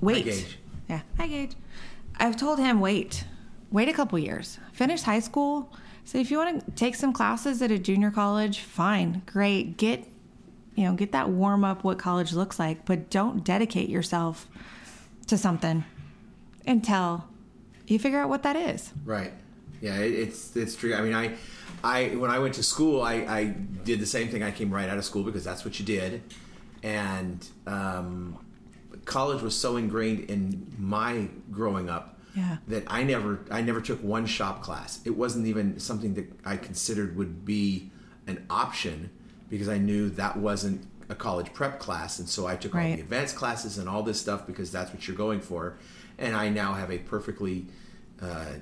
wait. 0.02 0.26
Hi, 0.26 0.32
Gage. 0.32 0.60
Yeah. 0.90 1.02
Hi, 1.18 1.28
Gage. 1.28 1.54
I've 2.18 2.36
told 2.36 2.60
him, 2.60 2.80
wait, 2.80 3.24
wait 3.72 3.88
a 3.88 3.94
couple 3.94 4.18
years, 4.20 4.60
finish 4.74 5.02
high 5.04 5.20
school. 5.20 5.72
So 6.04 6.18
if 6.18 6.32
you 6.32 6.38
want 6.38 6.66
to 6.66 6.72
take 6.72 6.96
some 6.96 7.14
classes 7.14 7.62
at 7.62 7.72
a 7.72 7.78
junior 7.78 8.12
college, 8.12 8.60
fine, 8.60 9.22
great. 9.26 9.78
Get, 9.78 10.06
you 10.78 10.84
know, 10.84 10.94
get 10.94 11.12
that 11.12 11.30
warm 11.30 11.64
up 11.64 11.84
what 11.84 11.98
college 11.98 12.34
looks 12.34 12.60
like, 12.60 12.86
but 12.86 13.10
don't 13.10 13.44
dedicate 13.44 13.90
yourself 13.90 14.48
to 15.26 15.36
something 15.36 15.84
until 16.68 17.26
you 17.88 17.98
figure 17.98 18.20
out 18.20 18.30
what 18.30 18.44
that 18.44 18.56
is. 18.56 18.94
Right. 19.04 19.34
Yeah, 19.82 19.98
it's 19.98 20.56
it's 20.56 20.76
true. 20.76 20.94
I 20.94 21.02
mean, 21.02 21.16
I 21.16 21.34
I 21.84 22.16
when 22.16 22.30
I 22.30 22.38
went 22.38 22.54
to 22.56 22.64
school, 22.64 23.02
I, 23.02 23.14
I 23.14 23.44
did 23.84 24.00
the 24.00 24.06
same 24.06 24.30
thing. 24.30 24.44
I 24.44 24.52
came 24.52 24.72
right 24.72 24.88
out 24.88 25.00
of 25.00 25.06
school 25.06 25.24
because 25.24 25.44
that's 25.44 25.66
what 25.66 25.80
you 25.80 25.86
did, 25.86 26.22
and 26.84 27.46
um, 27.66 28.38
college 29.06 29.42
was 29.42 29.56
so 29.56 29.78
ingrained 29.78 30.30
in 30.30 30.76
my 30.78 31.28
growing 31.52 31.90
up 31.90 32.20
yeah. 32.36 32.58
that 32.68 32.84
I 32.88 33.04
never 33.04 33.40
I 33.50 33.62
never 33.62 33.82
took 33.82 34.04
one 34.04 34.28
shop 34.28 34.62
class. 34.62 35.00
It 35.06 35.18
wasn't 35.18 35.48
even 35.48 35.80
something 35.80 36.14
that 36.16 36.32
I 36.46 36.58
considered 36.58 37.18
would 37.18 37.46
be 37.46 37.92
an 38.28 38.46
option 38.50 39.10
because 39.50 39.70
I 39.70 39.78
knew 39.78 40.10
that 40.12 40.38
wasn't 40.38 40.86
a 41.10 41.16
college 41.16 41.54
prep 41.54 41.80
class, 41.80 42.20
and 42.20 42.28
so 42.28 42.48
I 42.48 42.56
took 42.56 42.74
right. 42.74 42.90
all 42.90 42.96
the 42.96 43.02
advanced 43.02 43.36
classes 43.36 43.78
and 43.78 43.88
all 43.88 44.04
this 44.04 44.20
stuff 44.20 44.46
because 44.46 44.72
that's 44.72 44.94
what 44.94 45.08
you're 45.08 45.18
going 45.18 45.40
for. 45.40 45.78
And 46.18 46.36
I 46.36 46.50
now 46.50 46.74
have 46.74 46.92
a 46.92 46.98
perfectly 46.98 47.68
uh, 48.22 48.54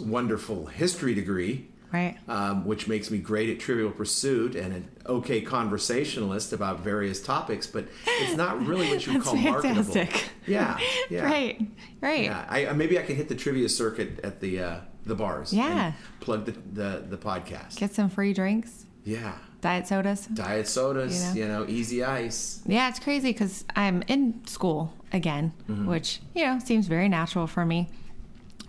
wonderful 0.00 0.66
history 0.66 1.14
degree 1.14 1.70
right? 1.92 2.16
Um, 2.28 2.64
which 2.64 2.88
makes 2.88 3.10
me 3.10 3.18
great 3.18 3.50
at 3.50 3.60
Trivial 3.60 3.90
Pursuit 3.90 4.54
and 4.54 4.72
an 4.72 4.88
okay 5.06 5.40
conversationalist 5.40 6.52
about 6.52 6.80
various 6.80 7.22
topics, 7.22 7.66
but 7.66 7.86
it's 8.06 8.36
not 8.36 8.64
really 8.64 8.88
what 8.88 9.06
you 9.06 9.12
would 9.14 9.22
call 9.22 9.34
fantastic. 9.34 10.10
marketable. 10.10 10.30
Yeah, 10.46 10.78
yeah, 11.10 11.24
right, 11.24 11.60
right. 12.00 12.24
Yeah, 12.24 12.46
I, 12.48 12.72
maybe 12.72 12.98
I 12.98 13.02
can 13.02 13.16
hit 13.16 13.28
the 13.28 13.34
trivia 13.34 13.68
circuit 13.68 14.20
at 14.22 14.40
the 14.40 14.60
uh, 14.60 14.80
the 15.04 15.14
bars. 15.14 15.52
Yeah, 15.52 15.92
plug 16.20 16.46
the, 16.46 16.52
the 16.52 17.04
the 17.08 17.18
podcast. 17.18 17.76
Get 17.76 17.92
some 17.92 18.08
free 18.08 18.32
drinks. 18.32 18.86
Yeah. 19.04 19.34
Diet 19.60 19.86
sodas. 19.86 20.26
Diet 20.26 20.66
sodas, 20.66 21.36
you 21.36 21.46
know, 21.46 21.60
you 21.60 21.66
know 21.66 21.70
easy 21.70 22.02
ice. 22.02 22.62
Yeah, 22.66 22.88
it's 22.88 22.98
crazy 22.98 23.32
because 23.32 23.64
I'm 23.76 24.02
in 24.08 24.46
school 24.46 24.92
again, 25.12 25.52
mm-hmm. 25.68 25.86
which, 25.86 26.20
you 26.34 26.44
know, 26.44 26.58
seems 26.58 26.86
very 26.86 27.08
natural 27.08 27.46
for 27.46 27.64
me. 27.64 27.88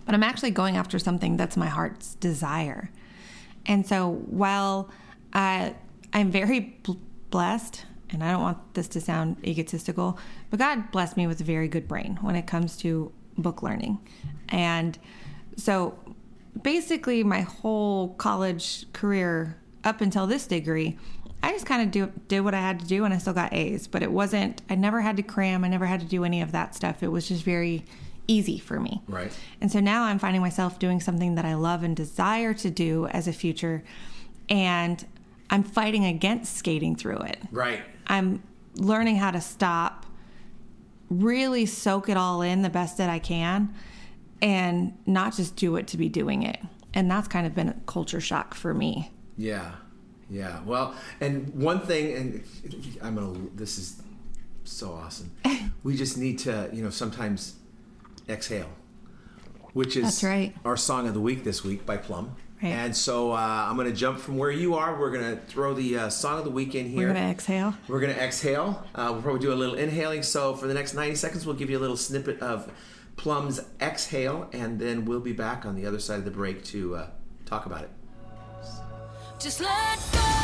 But 0.04 0.14
I'm 0.14 0.22
actually 0.22 0.50
going 0.50 0.76
after 0.76 0.98
something 0.98 1.36
that's 1.36 1.56
my 1.56 1.68
heart's 1.68 2.14
desire. 2.16 2.90
And 3.66 3.86
so 3.86 4.22
while 4.26 4.90
uh, 5.32 5.70
I'm 6.12 6.30
very 6.30 6.76
blessed, 7.30 7.86
and 8.10 8.22
I 8.22 8.32
don't 8.32 8.42
want 8.42 8.74
this 8.74 8.88
to 8.88 9.00
sound 9.00 9.36
egotistical, 9.46 10.18
but 10.50 10.58
God 10.58 10.90
blessed 10.90 11.16
me 11.16 11.26
with 11.26 11.40
a 11.40 11.44
very 11.44 11.68
good 11.68 11.88
brain 11.88 12.18
when 12.20 12.36
it 12.36 12.46
comes 12.46 12.76
to 12.78 13.12
book 13.38 13.62
learning. 13.62 13.98
And 14.48 14.98
so 15.56 15.98
basically, 16.60 17.24
my 17.24 17.40
whole 17.40 18.14
college 18.14 18.92
career 18.92 19.56
up 19.84 20.00
until 20.00 20.26
this 20.26 20.46
degree, 20.46 20.98
I 21.42 21.52
just 21.52 21.66
kind 21.66 21.82
of 21.82 21.90
do, 21.90 22.12
did 22.28 22.40
what 22.40 22.54
I 22.54 22.60
had 22.60 22.80
to 22.80 22.86
do 22.86 23.04
and 23.04 23.12
I 23.12 23.18
still 23.18 23.32
got 23.32 23.52
A's. 23.52 23.86
But 23.86 24.02
it 24.02 24.12
wasn't, 24.12 24.62
I 24.70 24.74
never 24.74 25.00
had 25.00 25.16
to 25.16 25.22
cram, 25.22 25.64
I 25.64 25.68
never 25.68 25.86
had 25.86 26.00
to 26.00 26.06
do 26.06 26.24
any 26.24 26.40
of 26.40 26.52
that 26.52 26.74
stuff. 26.74 27.02
It 27.02 27.08
was 27.08 27.28
just 27.28 27.42
very 27.42 27.84
easy 28.28 28.58
for 28.58 28.78
me. 28.78 29.02
Right. 29.08 29.36
And 29.60 29.70
so 29.70 29.80
now 29.80 30.04
I'm 30.04 30.18
finding 30.18 30.40
myself 30.40 30.78
doing 30.78 31.00
something 31.00 31.34
that 31.34 31.44
I 31.44 31.54
love 31.54 31.82
and 31.82 31.96
desire 31.96 32.54
to 32.54 32.70
do 32.70 33.06
as 33.08 33.26
a 33.26 33.32
future. 33.32 33.82
And 34.48 35.04
I'm 35.50 35.64
fighting 35.64 36.04
against 36.04 36.56
skating 36.56 36.96
through 36.96 37.18
it. 37.18 37.38
Right. 37.50 37.82
I'm 38.06 38.42
learning 38.76 39.16
how 39.16 39.32
to 39.32 39.40
stop, 39.40 40.06
really 41.10 41.66
soak 41.66 42.08
it 42.08 42.16
all 42.16 42.42
in 42.42 42.62
the 42.62 42.70
best 42.70 42.96
that 42.98 43.10
I 43.10 43.18
can, 43.18 43.74
and 44.40 44.96
not 45.06 45.36
just 45.36 45.56
do 45.56 45.76
it 45.76 45.86
to 45.88 45.96
be 45.96 46.08
doing 46.08 46.42
it. 46.42 46.58
And 46.94 47.10
that's 47.10 47.28
kind 47.28 47.46
of 47.46 47.54
been 47.54 47.68
a 47.68 47.76
culture 47.86 48.20
shock 48.20 48.54
for 48.54 48.72
me. 48.72 49.10
Yeah. 49.36 49.72
Yeah. 50.30 50.60
Well, 50.64 50.94
and 51.20 51.48
one 51.54 51.80
thing, 51.80 52.16
and 52.16 52.44
I'm 53.02 53.16
going 53.16 53.34
to, 53.34 53.56
this 53.56 53.78
is 53.78 54.02
so 54.64 54.92
awesome. 54.92 55.30
we 55.82 55.96
just 55.96 56.16
need 56.16 56.38
to, 56.40 56.70
you 56.72 56.82
know, 56.82 56.90
sometimes 56.90 57.56
Exhale, 58.28 58.70
which 59.72 59.96
is 59.96 60.04
That's 60.04 60.24
right. 60.24 60.54
our 60.64 60.76
song 60.76 61.08
of 61.08 61.14
the 61.14 61.20
week 61.20 61.44
this 61.44 61.64
week 61.64 61.84
by 61.84 61.96
Plumb. 61.96 62.36
Right. 62.62 62.70
And 62.70 62.96
so 62.96 63.32
uh, 63.32 63.36
I'm 63.36 63.74
going 63.76 63.90
to 63.90 63.96
jump 63.96 64.20
from 64.20 64.38
where 64.38 64.50
you 64.50 64.76
are. 64.76 64.98
We're 64.98 65.10
going 65.10 65.36
to 65.36 65.42
throw 65.46 65.74
the 65.74 65.98
uh, 65.98 66.08
song 66.08 66.38
of 66.38 66.44
the 66.44 66.50
week 66.50 66.76
in 66.76 66.88
here. 66.88 67.08
We're 67.08 67.14
going 67.14 67.26
to 67.26 67.30
exhale. 67.30 67.74
We're 67.88 68.00
going 68.00 68.14
to 68.14 68.22
exhale. 68.22 68.86
Uh, 68.94 69.08
we'll 69.12 69.22
probably 69.22 69.40
do 69.40 69.52
a 69.52 69.54
little 69.54 69.74
inhaling. 69.74 70.22
So 70.22 70.54
for 70.54 70.68
the 70.68 70.74
next 70.74 70.94
90 70.94 71.16
seconds, 71.16 71.44
we'll 71.44 71.56
give 71.56 71.70
you 71.70 71.78
a 71.78 71.80
little 71.80 71.96
snippet 71.96 72.40
of 72.40 72.70
Plumb's 73.16 73.60
Exhale, 73.80 74.48
and 74.52 74.78
then 74.78 75.04
we'll 75.04 75.20
be 75.20 75.32
back 75.32 75.66
on 75.66 75.74
the 75.74 75.86
other 75.86 75.98
side 75.98 76.18
of 76.20 76.24
the 76.24 76.30
break 76.30 76.64
to 76.66 76.96
uh, 76.96 77.06
talk 77.44 77.66
about 77.66 77.82
it. 77.82 77.90
Just 79.42 79.58
let 79.60 79.98
go. 80.12 80.41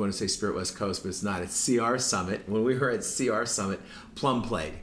Want 0.00 0.12
to 0.12 0.18
say 0.18 0.26
Spirit 0.26 0.56
West 0.56 0.76
Coast, 0.76 1.02
but 1.02 1.10
it's 1.10 1.22
not. 1.22 1.42
It's 1.42 1.66
CR 1.66 1.98
Summit. 1.98 2.48
When 2.48 2.64
we 2.64 2.76
were 2.76 2.90
at 2.90 3.00
CR 3.00 3.44
Summit, 3.44 3.80
Plumb 4.14 4.42
played, 4.42 4.74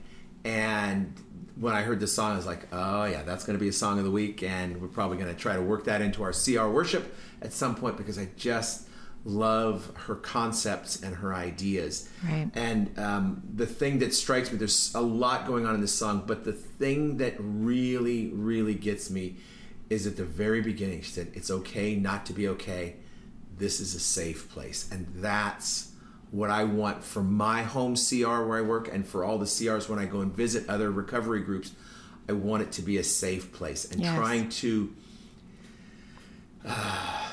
and 0.44 1.14
when 1.60 1.74
I 1.74 1.82
heard 1.82 2.00
the 2.00 2.08
song, 2.08 2.34
I 2.34 2.36
was 2.36 2.46
like, 2.46 2.68
oh 2.72 3.06
yeah, 3.06 3.24
that's 3.24 3.44
going 3.44 3.58
to 3.58 3.64
be 3.64 3.70
a 3.70 3.74
song 3.74 3.98
of 3.98 4.06
the 4.06 4.12
week, 4.12 4.44
and 4.44 4.82
we're 4.82 4.88
probably 4.88 5.18
going 5.18 5.34
to 5.34 5.40
try 5.40 5.56
to 5.56 5.62
work 5.62 5.86
that 5.86 6.02
into 6.02 6.24
our 6.24 6.32
CR 6.32 6.68
worship 6.68 7.16
at 7.42 7.54
some 7.54 7.76
point 7.76 7.98
because 7.98 8.18
I 8.18 8.30
just 8.36 8.88
love 9.26 9.92
her 9.96 10.16
concepts 10.16 11.02
and 11.02 11.16
her 11.16 11.34
ideas. 11.34 12.10
Right. 12.24 12.50
And 12.54 12.98
um, 12.98 13.42
the 13.54 13.66
thing 13.66 14.00
that 14.00 14.14
strikes 14.14 14.52
me, 14.52 14.58
there's 14.58 14.94
a 14.96 15.02
lot 15.02 15.46
going 15.46 15.66
on 15.66 15.76
in 15.76 15.82
this 15.82 15.94
song, 15.94 16.24
but 16.26 16.46
the 16.46 16.54
thing 16.54 17.18
that 17.18 17.36
really, 17.40 18.30
really 18.30 18.76
gets 18.76 19.10
me 19.10 19.38
is 19.90 20.06
at 20.06 20.18
the 20.18 20.26
very 20.26 20.62
beginning. 20.62 21.02
She 21.02 21.12
said, 21.12 21.32
"It's 21.34 21.50
okay 21.50 21.96
not 21.96 22.26
to 22.28 22.34
be 22.34 22.48
okay. 22.50 22.98
This 23.58 23.80
is 23.80 23.96
a 23.96 24.00
safe 24.00 24.50
place," 24.50 24.88
and 24.92 25.08
that's 25.16 25.92
what 26.32 26.50
I 26.50 26.64
want 26.66 27.04
for 27.04 27.24
my 27.24 27.64
home 27.64 27.96
CR 27.96 28.44
where 28.46 28.58
I 28.58 28.62
work 28.62 28.94
and 28.94 29.06
for 29.08 29.24
all 29.24 29.38
the 29.38 29.46
CRs 29.46 29.88
when 29.88 29.98
I 30.00 30.06
go 30.06 30.20
and 30.22 30.34
visit 30.36 30.68
other 30.70 30.92
recovery 30.92 31.42
groups. 31.42 31.72
I 32.30 32.34
want 32.34 32.62
it 32.64 32.74
to 32.74 32.82
be 32.82 32.98
a 32.98 33.04
safe 33.04 33.54
place 33.54 33.90
and 33.90 34.02
Yes. 34.02 34.14
trying 34.18 34.50
to 34.50 34.94
uh, 36.66 37.32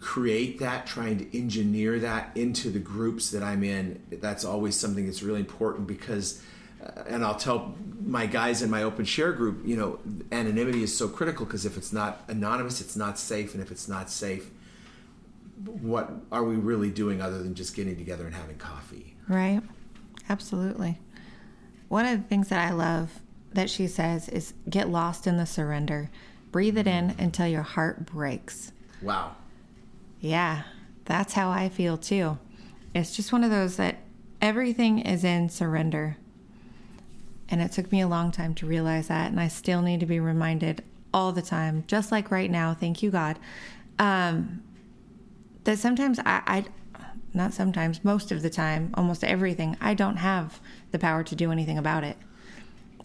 create 0.00 0.58
that, 0.60 0.86
trying 0.86 1.18
to 1.18 1.38
engineer 1.38 1.98
that 1.98 2.30
into 2.34 2.70
the 2.70 2.78
groups 2.78 3.30
that 3.30 3.42
I'm 3.42 3.62
in. 3.62 4.00
That's 4.10 4.44
always 4.44 4.76
something 4.76 5.04
that's 5.04 5.22
really 5.22 5.40
important 5.40 5.86
because, 5.86 6.40
uh, 6.82 7.02
and 7.06 7.24
I'll 7.24 7.34
tell 7.34 7.74
my 8.02 8.24
guys 8.26 8.62
in 8.62 8.70
my 8.70 8.82
open 8.82 9.04
share 9.04 9.32
group, 9.32 9.60
you 9.66 9.76
know, 9.76 9.98
anonymity 10.32 10.82
is 10.82 10.96
so 10.96 11.08
critical 11.08 11.44
because 11.44 11.66
if 11.66 11.76
it's 11.76 11.92
not 11.92 12.22
anonymous, 12.28 12.80
it's 12.80 12.96
not 12.96 13.18
safe, 13.18 13.52
and 13.54 13.62
if 13.62 13.70
it's 13.70 13.88
not 13.88 14.08
safe, 14.10 14.48
what 15.64 16.10
are 16.32 16.44
we 16.44 16.56
really 16.56 16.90
doing 16.90 17.20
other 17.20 17.42
than 17.42 17.54
just 17.54 17.74
getting 17.74 17.96
together 17.96 18.26
and 18.26 18.34
having 18.34 18.56
coffee? 18.56 19.16
Right. 19.28 19.62
Absolutely. 20.28 20.98
One 21.88 22.06
of 22.06 22.22
the 22.22 22.28
things 22.28 22.48
that 22.48 22.66
I 22.66 22.72
love 22.72 23.20
that 23.52 23.68
she 23.68 23.86
says 23.86 24.28
is 24.28 24.54
get 24.68 24.88
lost 24.88 25.26
in 25.26 25.36
the 25.36 25.46
surrender. 25.46 26.10
Breathe 26.52 26.78
it 26.78 26.86
in 26.86 27.14
until 27.18 27.46
your 27.46 27.62
heart 27.62 28.06
breaks. 28.06 28.72
Wow. 29.02 29.36
Yeah, 30.20 30.62
that's 31.04 31.32
how 31.32 31.50
I 31.50 31.68
feel 31.68 31.96
too. 31.96 32.38
It's 32.94 33.16
just 33.16 33.32
one 33.32 33.44
of 33.44 33.50
those 33.50 33.76
that 33.76 33.98
everything 34.40 35.00
is 35.00 35.24
in 35.24 35.48
surrender. 35.48 36.16
And 37.48 37.60
it 37.60 37.72
took 37.72 37.90
me 37.90 38.00
a 38.00 38.08
long 38.08 38.30
time 38.30 38.54
to 38.56 38.66
realize 38.66 39.08
that. 39.08 39.30
And 39.30 39.40
I 39.40 39.48
still 39.48 39.82
need 39.82 40.00
to 40.00 40.06
be 40.06 40.20
reminded 40.20 40.84
all 41.12 41.32
the 41.32 41.42
time, 41.42 41.84
just 41.88 42.12
like 42.12 42.30
right 42.30 42.50
now, 42.50 42.74
thank 42.74 43.02
you, 43.02 43.10
God, 43.10 43.38
um, 43.98 44.62
that 45.64 45.78
sometimes 45.78 46.18
I, 46.20 46.42
I, 46.46 46.64
not 47.34 47.54
sometimes, 47.54 48.04
most 48.04 48.32
of 48.32 48.42
the 48.42 48.50
time, 48.50 48.90
almost 48.94 49.24
everything, 49.24 49.76
I 49.80 49.94
don't 49.94 50.16
have 50.16 50.60
the 50.90 50.98
power 50.98 51.22
to 51.24 51.34
do 51.34 51.52
anything 51.52 51.78
about 51.78 52.04
it. 52.04 52.16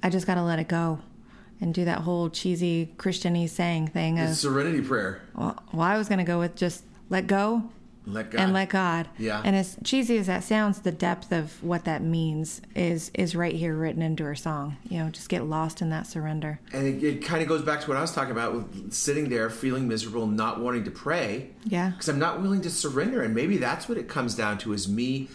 I 0.01 0.09
just 0.09 0.27
got 0.27 0.35
to 0.35 0.43
let 0.43 0.59
it 0.59 0.67
go 0.67 0.99
and 1.61 1.73
do 1.73 1.85
that 1.85 1.99
whole 1.99 2.29
cheesy 2.29 2.93
Christiany 2.97 3.47
saying 3.49 3.87
thing 3.87 4.19
of, 4.19 4.35
serenity 4.35 4.81
prayer. 4.81 5.21
well, 5.35 5.63
well, 5.71 5.81
I 5.81 5.97
was 5.97 6.07
going 6.07 6.19
to 6.19 6.25
go 6.25 6.39
with 6.39 6.55
just 6.55 6.83
let 7.09 7.27
go 7.27 7.69
Let 8.07 8.31
God. 8.31 8.39
and 8.41 8.53
let 8.53 8.69
God. 8.69 9.07
Yeah. 9.17 9.41
And 9.43 9.55
as 9.55 9.77
cheesy 9.83 10.17
as 10.17 10.27
that 10.27 10.43
sounds, 10.43 10.79
the 10.81 10.91
depth 10.91 11.31
of 11.31 11.63
what 11.63 11.85
that 11.85 12.01
means 12.03 12.61
is 12.75 13.09
is 13.13 13.35
right 13.35 13.53
here 13.55 13.75
written 13.75 14.01
into 14.01 14.23
her 14.23 14.35
song. 14.35 14.77
You 14.87 14.99
know, 14.99 15.09
just 15.09 15.27
get 15.29 15.45
lost 15.45 15.81
in 15.81 15.89
that 15.89 16.05
surrender. 16.05 16.59
and 16.71 16.85
it, 16.87 17.03
it 17.03 17.25
kind 17.25 17.41
of 17.41 17.47
goes 17.47 17.63
back 17.63 17.81
to 17.81 17.87
what 17.87 17.97
I 17.97 18.01
was 18.01 18.11
talking 18.11 18.31
about 18.31 18.53
with 18.53 18.93
sitting 18.93 19.29
there 19.29 19.49
feeling 19.49 19.87
miserable, 19.87 20.27
not 20.27 20.59
wanting 20.59 20.83
to 20.83 20.91
pray. 20.91 21.49
Yeah. 21.63 21.89
because 21.89 22.07
I'm 22.09 22.19
not 22.19 22.41
willing 22.41 22.61
to 22.61 22.69
surrender, 22.69 23.23
and 23.23 23.33
maybe 23.33 23.57
that's 23.57 23.89
what 23.89 23.97
it 23.97 24.07
comes 24.07 24.35
down 24.35 24.57
to: 24.59 24.73
is 24.73 24.87
me 24.87 25.29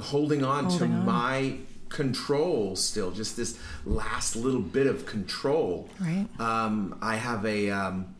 holding 0.00 0.42
on 0.44 0.64
Holding 0.64 0.90
to 0.92 0.96
on. 0.96 1.04
my 1.06 1.56
control 1.90 2.74
still, 2.74 3.10
just 3.12 3.36
this 3.36 3.58
last 3.84 4.34
little 4.34 4.60
bit 4.60 4.86
of 4.86 5.06
control. 5.06 5.88
Right. 6.00 6.26
Um, 6.40 6.98
I 7.00 7.16
have 7.16 7.44
a 7.46 7.70
um, 7.70 8.14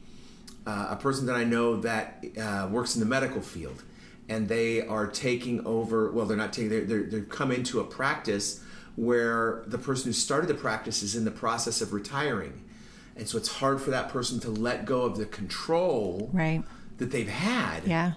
uh, 0.66 0.88
a 0.90 0.96
person 0.96 1.26
that 1.26 1.36
I 1.36 1.44
know 1.44 1.80
that 1.80 2.24
uh, 2.40 2.68
works 2.70 2.94
in 2.94 3.00
the 3.00 3.06
medical 3.06 3.40
field, 3.40 3.82
and 4.28 4.48
they 4.48 4.86
are 4.86 5.06
taking 5.06 5.64
over. 5.66 6.10
Well, 6.10 6.26
they're 6.26 6.36
not 6.36 6.52
taking. 6.52 6.70
They're, 6.70 6.84
they're, 6.84 7.02
they've 7.04 7.28
come 7.28 7.50
into 7.52 7.80
a 7.80 7.84
practice 7.84 8.62
where 8.96 9.64
the 9.66 9.78
person 9.78 10.06
who 10.06 10.12
started 10.12 10.46
the 10.48 10.54
practice 10.54 11.02
is 11.02 11.16
in 11.16 11.24
the 11.24 11.30
process 11.30 11.80
of 11.80 11.92
retiring, 11.92 12.64
and 13.16 13.28
so 13.28 13.36
it's 13.38 13.48
hard 13.48 13.80
for 13.80 13.90
that 13.90 14.08
person 14.08 14.38
to 14.40 14.50
let 14.50 14.84
go 14.84 15.02
of 15.02 15.16
the 15.16 15.26
control 15.26 16.30
Right. 16.32 16.62
that 16.98 17.10
they've 17.10 17.28
had. 17.28 17.86
Yeah. 17.86 18.12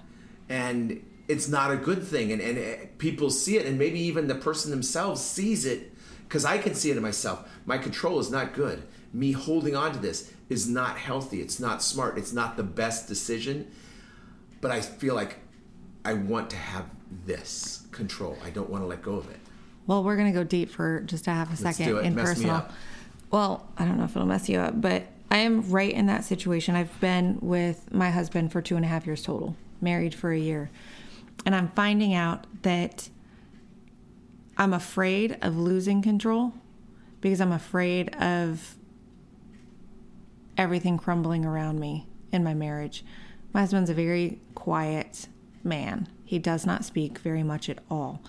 And 0.50 1.04
it's 1.28 1.50
not 1.50 1.72
a 1.72 1.76
good 1.78 2.04
thing. 2.04 2.32
And, 2.32 2.42
and 2.42 2.58
uh, 2.58 2.86
people 3.00 3.30
see 3.32 3.58
it, 3.58 3.66
and 3.66 3.78
maybe 3.78 4.00
even 4.00 4.28
the 4.28 4.36
person 4.36 4.72
themselves 4.72 5.20
sees 5.22 5.66
it 5.66 5.94
because 6.28 6.46
I 6.46 6.58
can 6.58 6.74
see 6.74 6.92
it 6.92 6.98
in 6.98 7.04
myself. 7.04 7.50
My 7.66 7.78
control 7.78 8.20
is 8.20 8.30
not 8.30 8.54
good. 8.54 8.84
Me 9.14 9.32
holding 9.32 9.76
on 9.76 9.94
to 9.94 10.00
this 10.00 10.32
is 10.50 10.70
not 10.70 10.98
healthy. 10.98 11.42
It's 11.42 11.60
not 11.60 11.82
smart. 11.82 12.18
It's 12.18 12.34
not 12.34 12.56
the 12.56 12.64
best 12.64 13.08
decision. 13.08 13.70
But 14.62 14.72
I 14.72 14.82
feel 14.82 15.16
like 15.16 15.38
I 16.06 16.14
want 16.14 16.50
to 16.52 16.56
have 16.58 16.86
this 17.26 17.86
control. 17.92 18.38
I 18.44 18.50
don't 18.50 18.70
want 18.70 18.84
to 18.84 18.88
let 18.88 19.02
go 19.02 19.16
of 19.16 19.30
it. 19.30 19.40
Well, 19.88 20.04
we're 20.04 20.18
gonna 20.18 20.34
go 20.34 20.44
deep 20.44 20.70
for 20.70 21.02
just 21.02 21.28
a 21.28 21.32
half 21.32 21.54
a 21.54 21.58
second 21.58 21.86
do 21.88 21.98
it. 21.98 22.06
in 22.06 22.16
Mess 22.16 22.28
me 22.28 22.34
personal. 22.34 22.56
up. 22.56 22.72
Well, 23.32 23.68
I 23.78 23.86
don't 23.86 23.98
know 23.98 24.04
if 24.04 24.16
it'll 24.16 24.28
mess 24.28 24.50
you 24.50 24.60
up, 24.60 24.80
but 24.82 25.04
I 25.32 25.38
am 25.38 25.70
right 25.70 25.92
in 25.94 26.06
that 26.08 26.24
situation. 26.24 26.76
I've 26.76 26.98
been 27.00 27.40
with 27.42 27.94
my 27.94 28.10
husband 28.10 28.52
for 28.52 28.62
two 28.62 28.76
and 28.76 28.86
a 28.86 28.88
half 28.88 29.06
years 29.06 29.24
total, 29.24 29.56
married 29.82 30.14
for 30.14 30.32
a 30.32 30.38
year, 30.38 30.70
and 31.46 31.56
I'm 31.56 31.70
finding 31.70 32.14
out 32.14 32.46
that 32.64 33.10
I'm 34.58 34.74
afraid 34.74 35.38
of 35.42 35.58
losing 35.58 36.02
control 36.02 36.54
because 37.22 37.40
I'm 37.42 37.52
afraid 37.52 38.14
of 38.16 38.76
everything 40.58 40.98
crumbling 40.98 41.46
around 41.46 41.80
me 41.80 42.08
in 42.32 42.44
my 42.44 42.54
marriage. 42.54 43.06
My 43.54 43.62
husband's 43.62 43.90
a 43.90 43.94
very 43.94 44.40
quiet 44.56 45.28
man. 45.68 46.08
He 46.26 46.40
does 46.40 46.66
not 46.66 46.86
speak 46.86 47.20
very 47.20 47.44
much 47.44 47.70
at 47.70 47.80
all. 47.90 48.22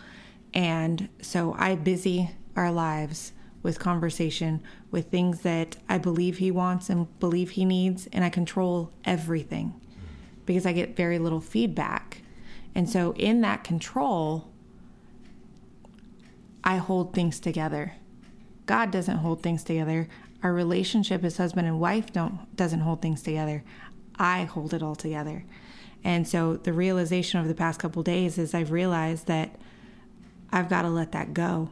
And 0.53 1.09
so 1.23 1.55
I 1.59 1.75
busy 1.77 2.31
our 2.57 2.73
lives 2.73 3.33
with 3.63 3.79
conversation, 3.79 4.63
with 4.91 5.11
things 5.11 5.41
that 5.41 5.77
I 5.89 5.99
believe 5.99 6.39
he 6.39 6.51
wants 6.51 6.91
and 6.91 7.19
believe 7.19 7.51
he 7.51 7.65
needs, 7.65 8.09
and 8.13 8.25
I 8.25 8.31
control 8.31 8.93
everything 9.05 9.81
because 10.47 10.65
I 10.65 10.73
get 10.73 10.97
very 10.97 11.19
little 11.19 11.41
feedback. 11.41 12.23
And 12.75 12.89
so 12.89 13.13
in 13.17 13.41
that 13.43 13.65
control, 13.65 14.49
I 16.65 16.77
hold 16.77 17.15
things 17.15 17.41
together. 17.41 17.95
God 18.67 18.91
doesn't 18.91 19.19
hold 19.19 19.43
things 19.43 19.65
together. 19.65 20.09
Our 20.43 20.53
relationship 20.53 21.25
as 21.25 21.37
husband 21.39 21.67
and 21.67 21.81
wife 21.81 22.13
don't 22.13 22.55
doesn't 22.55 22.81
hold 22.81 23.03
things 23.03 23.23
together. 23.23 23.65
I 24.19 24.45
hold 24.45 24.75
it 24.75 24.83
all 24.83 24.95
together. 24.95 25.45
And 26.05 26.27
so 26.27 26.57
the 26.57 26.73
realization 26.73 27.41
over 27.41 27.49
the 27.49 27.55
past 27.55 27.81
couple 27.81 28.03
days 28.03 28.39
is 28.39 28.55
I've 28.55 28.71
realized 28.71 29.27
that 29.27 29.57
I've 30.51 30.69
got 30.69 30.83
to 30.83 30.89
let 30.89 31.13
that 31.13 31.35
go 31.35 31.71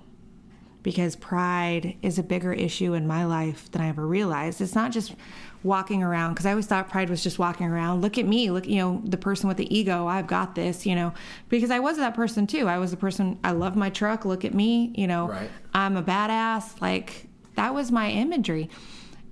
because 0.83 1.17
pride 1.17 1.97
is 2.01 2.17
a 2.17 2.23
bigger 2.23 2.53
issue 2.53 2.95
in 2.95 3.09
my 3.09 3.25
life 3.25 3.69
than 3.73 3.83
I 3.83 3.89
ever 3.89 4.07
realized. 4.07 4.61
It's 4.61 4.75
not 4.75 4.93
just 4.93 5.17
walking 5.65 6.01
around 6.01 6.35
because 6.35 6.47
I 6.47 6.51
always 6.51 6.67
thought 6.67 6.89
pride 6.89 7.11
was 7.11 7.25
just 7.25 7.41
walking 7.41 7.67
around. 7.67 8.03
Look 8.03 8.19
at 8.19 8.25
me, 8.25 8.53
look, 8.53 8.69
you 8.69 8.77
know, 8.77 9.03
the 9.05 9.17
person 9.17 9.49
with 9.49 9.57
the 9.57 9.77
ego. 9.77 10.07
I've 10.07 10.29
got 10.29 10.55
this, 10.55 10.87
you 10.87 10.95
know, 10.95 11.13
because 11.49 11.73
I 11.73 11.81
was 11.81 11.97
that 11.97 12.15
person 12.15 12.47
too. 12.47 12.69
I 12.69 12.79
was 12.79 12.93
the 12.93 12.97
person. 12.97 13.37
I 13.43 13.51
love 13.51 13.75
my 13.75 13.91
truck. 13.91 14.25
Look 14.25 14.45
at 14.45 14.55
me, 14.55 14.93
you 14.95 15.09
know. 15.09 15.29
Right. 15.29 15.51
I'm 15.75 15.97
a 15.97 16.05
badass. 16.05 16.81
Like 16.81 17.27
that 17.57 17.75
was 17.75 17.91
my 17.91 18.11
imagery, 18.11 18.71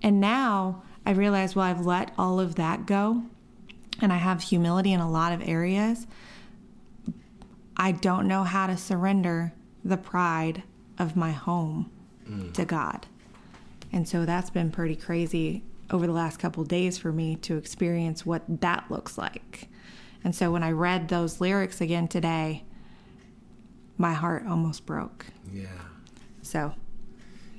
and 0.03 0.21
now 0.21 0.83
I 1.07 1.13
realize, 1.13 1.55
well, 1.55 1.67
I've 1.67 1.87
let 1.87 2.13
all 2.19 2.41
of 2.41 2.57
that 2.57 2.85
go, 2.85 3.23
and 4.01 4.13
I 4.13 4.17
have 4.17 4.43
humility 4.43 4.93
in 4.93 5.01
a 5.01 5.11
lot 5.11 5.33
of 5.33 5.47
areas. 5.47 6.07
I 7.77 7.93
don't 7.93 8.29
know 8.29 8.45
how 8.45 8.67
to 8.67 8.77
surrender 8.77 9.53
the 9.85 9.97
pride 9.97 10.63
of 10.99 11.17
my 11.17 11.33
home 11.33 11.91
to 12.55 12.65
God. 12.65 13.07
And 13.93 14.09
so 14.09 14.25
that's 14.25 14.51
been 14.51 14.71
pretty 14.71 14.97
crazy 14.97 15.63
over 15.91 16.07
the 16.07 16.13
last 16.13 16.39
couple 16.39 16.65
days 16.65 16.99
for 16.99 17.13
me 17.13 17.37
to 17.37 17.57
experience 17.57 18.25
what 18.25 18.43
that 18.49 18.91
looks 18.91 19.19
like. 19.19 19.69
And 20.25 20.35
so 20.35 20.51
when 20.51 20.63
I 20.63 20.71
read 20.71 21.09
those 21.09 21.41
lyrics 21.41 21.81
again 21.81 22.09
today, 22.09 22.65
my 23.99 24.15
heart 24.15 24.47
almost 24.49 24.87
broke. 24.87 25.27
Yeah. 25.53 25.67
So, 26.43 26.75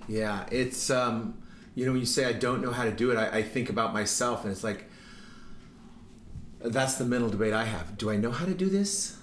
Yeah, 0.07 0.45
it's 0.51 0.89
um, 0.89 1.37
you 1.75 1.85
know, 1.85 1.91
when 1.91 1.99
you 1.99 2.05
say 2.05 2.25
I 2.25 2.33
don't 2.33 2.61
know 2.61 2.71
how 2.71 2.83
to 2.83 2.91
do 2.91 3.11
it, 3.11 3.17
I, 3.17 3.37
I 3.37 3.43
think 3.43 3.69
about 3.69 3.93
myself, 3.93 4.43
and 4.43 4.51
it's 4.51 4.63
like 4.63 4.89
that's 6.69 6.95
the 6.95 7.05
mental 7.05 7.29
debate 7.29 7.53
I 7.53 7.65
have. 7.65 7.97
Do 7.97 8.09
I 8.09 8.17
know 8.17 8.31
how 8.31 8.45
to 8.45 8.53
do 8.53 8.69
this? 8.69 9.17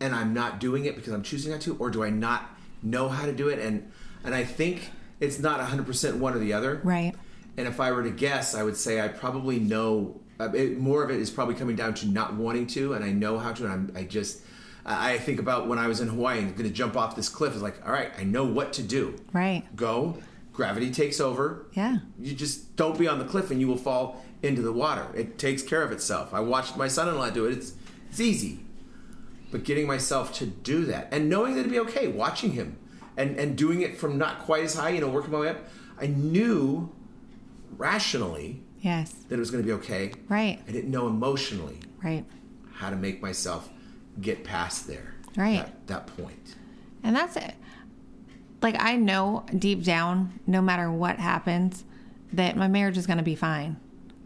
And 0.00 0.14
I'm 0.14 0.34
not 0.34 0.60
doing 0.60 0.84
it 0.84 0.96
because 0.96 1.12
I'm 1.12 1.22
choosing 1.22 1.52
not 1.52 1.60
to, 1.62 1.76
or 1.76 1.90
do 1.90 2.02
I 2.02 2.10
not 2.10 2.50
know 2.82 3.08
how 3.08 3.26
to 3.26 3.32
do 3.32 3.48
it? 3.48 3.58
And 3.58 3.90
and 4.24 4.34
I 4.34 4.44
think 4.44 4.90
it's 5.20 5.38
not 5.38 5.60
100% 5.60 6.16
one 6.18 6.34
or 6.34 6.38
the 6.38 6.52
other. 6.52 6.80
right. 6.84 7.14
And 7.56 7.68
if 7.68 7.78
I 7.78 7.92
were 7.92 8.02
to 8.02 8.10
guess, 8.10 8.54
I 8.56 8.64
would 8.64 8.76
say 8.76 9.00
I 9.00 9.06
probably 9.06 9.60
know. 9.60 10.20
Uh, 10.40 10.50
it, 10.52 10.76
more 10.76 11.04
of 11.04 11.10
it 11.10 11.20
is 11.20 11.30
probably 11.30 11.54
coming 11.54 11.76
down 11.76 11.94
to 11.94 12.06
not 12.08 12.34
wanting 12.34 12.66
to, 12.66 12.94
and 12.94 13.04
I 13.04 13.12
know 13.12 13.38
how 13.38 13.52
to. 13.52 13.64
And 13.64 13.72
I'm, 13.72 13.92
I 13.94 14.02
just, 14.02 14.40
I 14.84 15.12
I 15.12 15.18
think 15.18 15.38
about 15.38 15.68
when 15.68 15.78
I 15.78 15.86
was 15.86 16.00
in 16.00 16.08
Hawaii 16.08 16.40
and 16.40 16.50
going 16.56 16.68
to 16.68 16.74
jump 16.74 16.96
off 16.96 17.14
this 17.14 17.28
cliff. 17.28 17.52
It's 17.52 17.62
like, 17.62 17.86
all 17.86 17.92
right, 17.92 18.10
I 18.18 18.24
know 18.24 18.44
what 18.44 18.72
to 18.72 18.82
do. 18.82 19.14
Right. 19.32 19.62
Go. 19.76 20.18
Gravity 20.52 20.90
takes 20.90 21.20
over. 21.20 21.66
Yeah. 21.74 21.98
You 22.18 22.34
just 22.34 22.74
don't 22.74 22.98
be 22.98 23.06
on 23.06 23.20
the 23.20 23.24
cliff, 23.24 23.52
and 23.52 23.60
you 23.60 23.68
will 23.68 23.76
fall 23.76 24.24
into 24.44 24.62
the 24.62 24.72
water. 24.72 25.06
It 25.14 25.38
takes 25.38 25.62
care 25.62 25.82
of 25.82 25.90
itself. 25.92 26.32
I 26.34 26.40
watched 26.40 26.76
my 26.76 26.88
son-in-law 26.88 27.30
do 27.30 27.46
it. 27.46 27.52
It's 27.58 27.72
it's 28.10 28.20
easy. 28.20 28.60
But 29.50 29.64
getting 29.64 29.86
myself 29.86 30.32
to 30.34 30.46
do 30.46 30.84
that 30.86 31.08
and 31.12 31.28
knowing 31.28 31.54
that 31.54 31.60
it'd 31.60 31.72
be 31.72 31.78
okay, 31.80 32.08
watching 32.08 32.52
him 32.52 32.76
and 33.16 33.36
and 33.38 33.56
doing 33.56 33.80
it 33.82 33.96
from 33.96 34.18
not 34.18 34.40
quite 34.40 34.64
as 34.64 34.74
high, 34.74 34.90
you 34.90 35.00
know, 35.00 35.08
working 35.08 35.30
my 35.32 35.40
way 35.40 35.48
up. 35.48 35.58
I 36.00 36.06
knew 36.08 36.92
rationally 37.76 38.60
Yes. 38.80 39.12
that 39.28 39.36
it 39.36 39.38
was 39.38 39.50
going 39.50 39.62
to 39.62 39.66
be 39.66 39.72
okay. 39.74 40.12
Right. 40.28 40.60
I 40.68 40.72
didn't 40.72 40.90
know 40.90 41.06
emotionally 41.06 41.78
Right. 42.02 42.24
how 42.74 42.90
to 42.90 42.96
make 42.96 43.22
myself 43.22 43.70
get 44.20 44.44
past 44.44 44.86
there. 44.86 45.14
Right. 45.36 45.64
That, 45.86 45.86
that 45.86 46.16
point. 46.16 46.54
And 47.02 47.16
that's 47.16 47.36
it. 47.36 47.54
Like 48.62 48.76
I 48.78 48.96
know 48.96 49.44
deep 49.58 49.82
down, 49.84 50.38
no 50.46 50.60
matter 50.60 50.90
what 50.90 51.18
happens, 51.18 51.84
that 52.32 52.56
my 52.56 52.68
marriage 52.68 52.98
is 52.98 53.06
going 53.06 53.16
to 53.18 53.22
be 53.24 53.34
fine. 53.36 53.76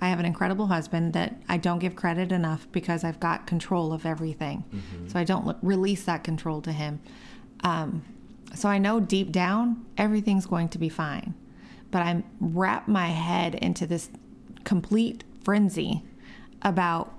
I 0.01 0.09
have 0.09 0.21
an 0.21 0.25
incredible 0.27 0.67
husband 0.69 1.13
that 1.15 1.35
I 1.49 1.57
don't 1.57 1.79
give 1.81 1.97
credit 1.97 2.31
enough 2.33 2.67
because 2.73 3.05
I've 3.05 3.19
got 3.21 3.47
control 3.47 3.93
of 3.93 4.07
everything. 4.07 4.65
So 5.09 5.19
I 5.19 5.25
don't 5.25 5.47
l- 5.49 5.59
release 5.63 6.05
that 6.05 6.23
control 6.25 6.61
to 6.63 6.73
him. 6.73 7.01
Um, 7.65 8.03
so 8.55 8.69
I 8.69 8.79
know 8.79 9.01
deep 9.01 9.33
down 9.33 9.85
everything's 9.97 10.47
going 10.47 10.69
to 10.71 10.79
be 10.79 10.89
fine. 10.89 11.35
But 11.91 12.03
I 12.03 12.23
wrap 12.41 12.87
my 12.87 13.09
head 13.09 13.55
into 13.57 13.87
this 13.87 14.11
complete 14.65 15.25
frenzy 15.43 16.03
about 16.63 17.13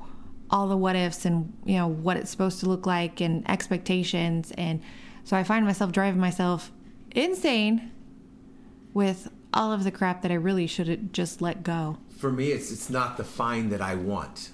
all 0.51 0.67
the 0.67 0.77
what 0.77 0.95
ifs 0.95 1.25
and 1.25 1.53
you 1.65 1.75
know 1.75 1.87
what 1.87 2.17
it's 2.17 2.31
supposed 2.31 2.59
to 2.59 2.65
look 2.67 2.85
like 2.85 3.21
and 3.21 3.47
expectations 3.49 4.51
and 4.57 4.81
so 5.23 5.37
I 5.37 5.43
find 5.43 5.63
myself 5.63 5.91
driving 5.91 6.19
myself 6.19 6.71
insane 7.11 7.91
with 8.93 9.29
all 9.53 9.71
of 9.71 9.83
the 9.83 9.91
crap 9.91 10.21
that 10.23 10.31
I 10.31 10.35
really 10.35 10.65
should 10.67 10.87
have 10.87 11.11
just 11.11 11.41
let 11.41 11.63
go. 11.63 11.97
For 12.19 12.31
me, 12.31 12.51
it's 12.51 12.71
it's 12.71 12.89
not 12.89 13.17
the 13.17 13.23
fine 13.23 13.69
that 13.69 13.81
I 13.81 13.95
want. 13.95 14.51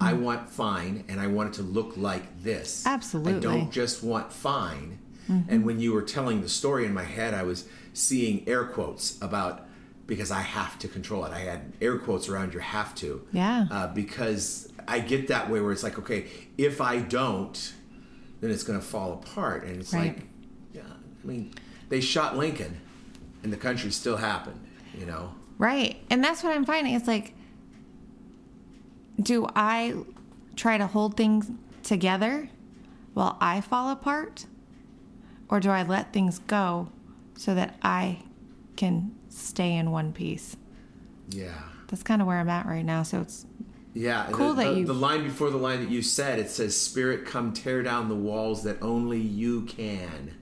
I 0.00 0.12
want 0.12 0.48
fine, 0.48 1.04
and 1.08 1.18
I 1.20 1.26
want 1.26 1.48
it 1.48 1.54
to 1.54 1.62
look 1.62 1.96
like 1.96 2.42
this. 2.42 2.86
Absolutely. 2.86 3.34
I 3.34 3.40
don't 3.40 3.70
just 3.72 4.04
want 4.04 4.32
fine. 4.32 4.98
Hmm. 5.26 5.40
And 5.48 5.64
when 5.64 5.80
you 5.80 5.92
were 5.92 6.02
telling 6.02 6.40
the 6.42 6.48
story 6.48 6.84
in 6.84 6.94
my 6.94 7.02
head, 7.04 7.34
I 7.34 7.42
was 7.42 7.64
seeing 7.94 8.46
air 8.48 8.64
quotes 8.64 9.20
about 9.20 9.66
because 10.06 10.30
I 10.30 10.40
have 10.42 10.78
to 10.80 10.88
control 10.88 11.24
it. 11.24 11.32
I 11.32 11.40
had 11.40 11.72
air 11.80 11.98
quotes 11.98 12.28
around 12.28 12.52
your 12.52 12.62
have 12.62 12.94
to. 12.96 13.26
Yeah. 13.32 13.66
Uh, 13.70 13.88
because 13.88 14.72
I 14.86 15.00
get 15.00 15.28
that 15.28 15.50
way 15.50 15.60
where 15.60 15.72
it's 15.72 15.82
like, 15.82 15.98
okay, 15.98 16.26
if 16.56 16.80
I 16.80 16.98
don't, 17.00 17.74
then 18.40 18.50
it's 18.50 18.62
going 18.62 18.78
to 18.78 18.84
fall 18.84 19.14
apart. 19.14 19.64
And 19.64 19.80
it's 19.80 19.92
Right. 19.92 20.16
like, 20.16 20.26
yeah, 20.72 20.82
I 20.82 21.26
mean, 21.26 21.52
they 21.88 22.00
shot 22.00 22.36
Lincoln, 22.38 22.80
and 23.42 23.52
the 23.52 23.56
country 23.56 23.90
still 23.90 24.18
happened. 24.18 24.60
You 24.98 25.06
know. 25.06 25.34
Right. 25.58 26.00
And 26.08 26.22
that's 26.22 26.42
what 26.44 26.54
I'm 26.54 26.64
finding. 26.64 26.94
It's 26.94 27.08
like, 27.08 27.34
do 29.20 29.46
I 29.54 29.94
try 30.56 30.78
to 30.78 30.86
hold 30.86 31.16
things 31.16 31.50
together 31.82 32.48
while 33.14 33.36
I 33.40 33.60
fall 33.60 33.90
apart? 33.90 34.46
Or 35.48 35.60
do 35.60 35.70
I 35.70 35.82
let 35.82 36.12
things 36.12 36.38
go 36.40 36.88
so 37.36 37.54
that 37.54 37.76
I 37.82 38.20
can 38.76 39.14
stay 39.28 39.74
in 39.74 39.90
one 39.90 40.12
piece? 40.12 40.56
Yeah. 41.30 41.54
That's 41.88 42.02
kind 42.02 42.20
of 42.20 42.28
where 42.28 42.38
I'm 42.38 42.48
at 42.50 42.66
right 42.66 42.84
now. 42.84 43.02
So 43.02 43.22
it's 43.22 43.46
Yeah, 43.94 44.28
Cool 44.30 44.54
the, 44.54 44.62
that 44.64 44.70
the, 44.74 44.80
you- 44.80 44.86
the 44.86 44.92
line 44.94 45.24
before 45.24 45.50
the 45.50 45.56
line 45.56 45.80
that 45.80 45.90
you 45.90 46.02
said 46.02 46.38
it 46.38 46.50
says, 46.50 46.78
"Spirit, 46.78 47.24
come 47.26 47.52
tear 47.52 47.82
down 47.82 48.08
the 48.08 48.14
walls 48.14 48.62
that 48.64 48.76
only 48.82 49.18
you 49.20 49.62
can." 49.62 50.34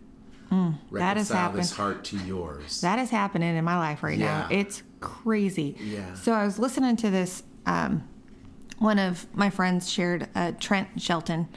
Mm, 0.51 0.79
that 0.93 1.17
has 1.17 1.31
Reconcile 1.31 1.53
this 1.53 1.73
heart 1.73 2.05
to 2.05 2.19
yours. 2.19 2.81
That 2.81 2.99
is 2.99 3.11
happening 3.11 3.57
in 3.57 3.65
my 3.65 3.79
life 3.79 4.03
right 4.03 4.19
now. 4.19 4.49
It's 4.51 4.83
crazy. 5.01 5.77
Yeah. 5.81 6.15
So 6.15 6.33
I 6.33 6.45
was 6.45 6.59
listening 6.59 6.97
to 6.97 7.11
this. 7.11 7.43
Um, 7.65 8.09
one 8.79 8.99
of 8.99 9.27
my 9.35 9.51
friends 9.51 9.91
shared 9.91 10.29
uh, 10.35 10.53
Trent 10.61 11.01
Shelton. 11.01 11.49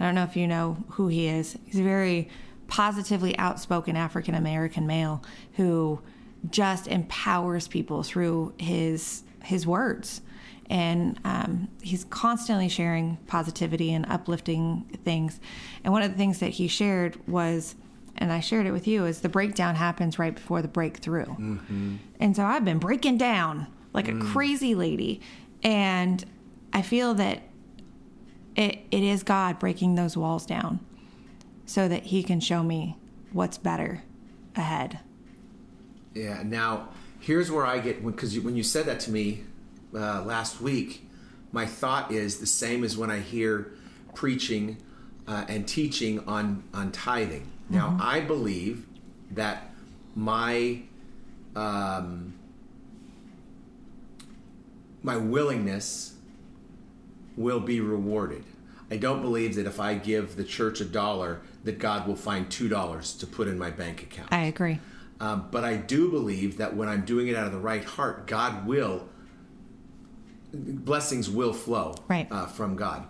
I 0.00 0.04
don't 0.04 0.14
know 0.14 0.24
if 0.24 0.36
you 0.36 0.46
know 0.46 0.84
who 0.90 1.08
he 1.08 1.28
is. 1.28 1.58
He's 1.64 1.78
a 1.78 1.82
very 1.82 2.28
positively 2.66 3.36
outspoken 3.38 3.96
African 3.96 4.34
American 4.34 4.86
male 4.86 5.22
who 5.54 6.00
just 6.50 6.88
empowers 6.88 7.68
people 7.68 8.02
through 8.02 8.54
his 8.58 9.22
his 9.42 9.66
words. 9.66 10.22
And 10.70 11.18
um, 11.24 11.68
he's 11.82 12.04
constantly 12.04 12.68
sharing 12.68 13.18
positivity 13.26 13.92
and 13.92 14.06
uplifting 14.08 14.84
things. 15.04 15.38
And 15.84 15.92
one 15.92 16.02
of 16.02 16.12
the 16.12 16.16
things 16.16 16.38
that 16.38 16.50
he 16.50 16.66
shared 16.66 17.18
was 17.28 17.74
and 18.22 18.32
I 18.32 18.38
shared 18.38 18.66
it 18.66 18.70
with 18.70 18.86
you, 18.86 19.04
is 19.04 19.20
the 19.20 19.28
breakdown 19.28 19.74
happens 19.74 20.16
right 20.16 20.32
before 20.32 20.62
the 20.62 20.68
breakthrough. 20.68 21.34
And 22.20 22.36
so 22.36 22.44
I've 22.44 22.64
been 22.64 22.78
breaking 22.78 23.18
down 23.18 23.66
like 23.92 24.06
a 24.06 24.12
crazy 24.20 24.76
lady. 24.76 25.20
And 25.64 26.24
I 26.72 26.82
feel 26.82 27.14
that 27.14 27.42
it, 28.54 28.78
it 28.92 29.02
is 29.02 29.24
God 29.24 29.58
breaking 29.58 29.96
those 29.96 30.16
walls 30.16 30.46
down 30.46 30.78
so 31.66 31.88
that 31.88 32.04
He 32.04 32.22
can 32.22 32.38
show 32.38 32.62
me 32.62 32.96
what's 33.32 33.58
better 33.58 34.04
ahead. 34.54 35.00
Yeah. 36.14 36.44
Now, 36.44 36.90
here's 37.18 37.50
where 37.50 37.66
I 37.66 37.80
get 37.80 38.06
because 38.06 38.38
when 38.38 38.54
you 38.54 38.62
said 38.62 38.86
that 38.86 39.00
to 39.00 39.10
me 39.10 39.42
uh, 39.92 40.22
last 40.22 40.60
week, 40.60 41.08
my 41.50 41.66
thought 41.66 42.12
is 42.12 42.38
the 42.38 42.46
same 42.46 42.84
as 42.84 42.96
when 42.96 43.10
I 43.10 43.18
hear 43.18 43.72
preaching 44.14 44.76
uh, 45.26 45.44
and 45.48 45.66
teaching 45.66 46.20
on 46.28 46.62
on 46.72 46.92
tithing. 46.92 47.50
Now, 47.72 47.96
I 48.00 48.20
believe 48.20 48.86
that 49.30 49.70
my 50.14 50.82
um, 51.56 52.34
my 55.02 55.16
willingness 55.16 56.14
will 57.36 57.60
be 57.60 57.80
rewarded. 57.80 58.44
I 58.90 58.98
don't 58.98 59.22
believe 59.22 59.54
that 59.54 59.66
if 59.66 59.80
I 59.80 59.94
give 59.94 60.36
the 60.36 60.44
church 60.44 60.80
a 60.80 60.84
dollar, 60.84 61.40
that 61.64 61.78
God 61.78 62.06
will 62.06 62.16
find 62.16 62.50
two 62.50 62.68
dollars 62.68 63.14
to 63.14 63.26
put 63.26 63.48
in 63.48 63.58
my 63.58 63.70
bank 63.70 64.02
account. 64.02 64.28
I 64.32 64.44
agree. 64.44 64.78
Um, 65.18 65.48
but 65.50 65.64
I 65.64 65.76
do 65.76 66.10
believe 66.10 66.58
that 66.58 66.76
when 66.76 66.88
I'm 66.88 67.04
doing 67.04 67.28
it 67.28 67.36
out 67.36 67.46
of 67.46 67.52
the 67.52 67.58
right 67.58 67.84
heart, 67.84 68.26
God 68.26 68.66
will, 68.66 69.08
blessings 70.52 71.30
will 71.30 71.52
flow 71.52 71.94
Right. 72.08 72.26
uh, 72.30 72.46
from 72.46 72.74
God. 72.76 73.06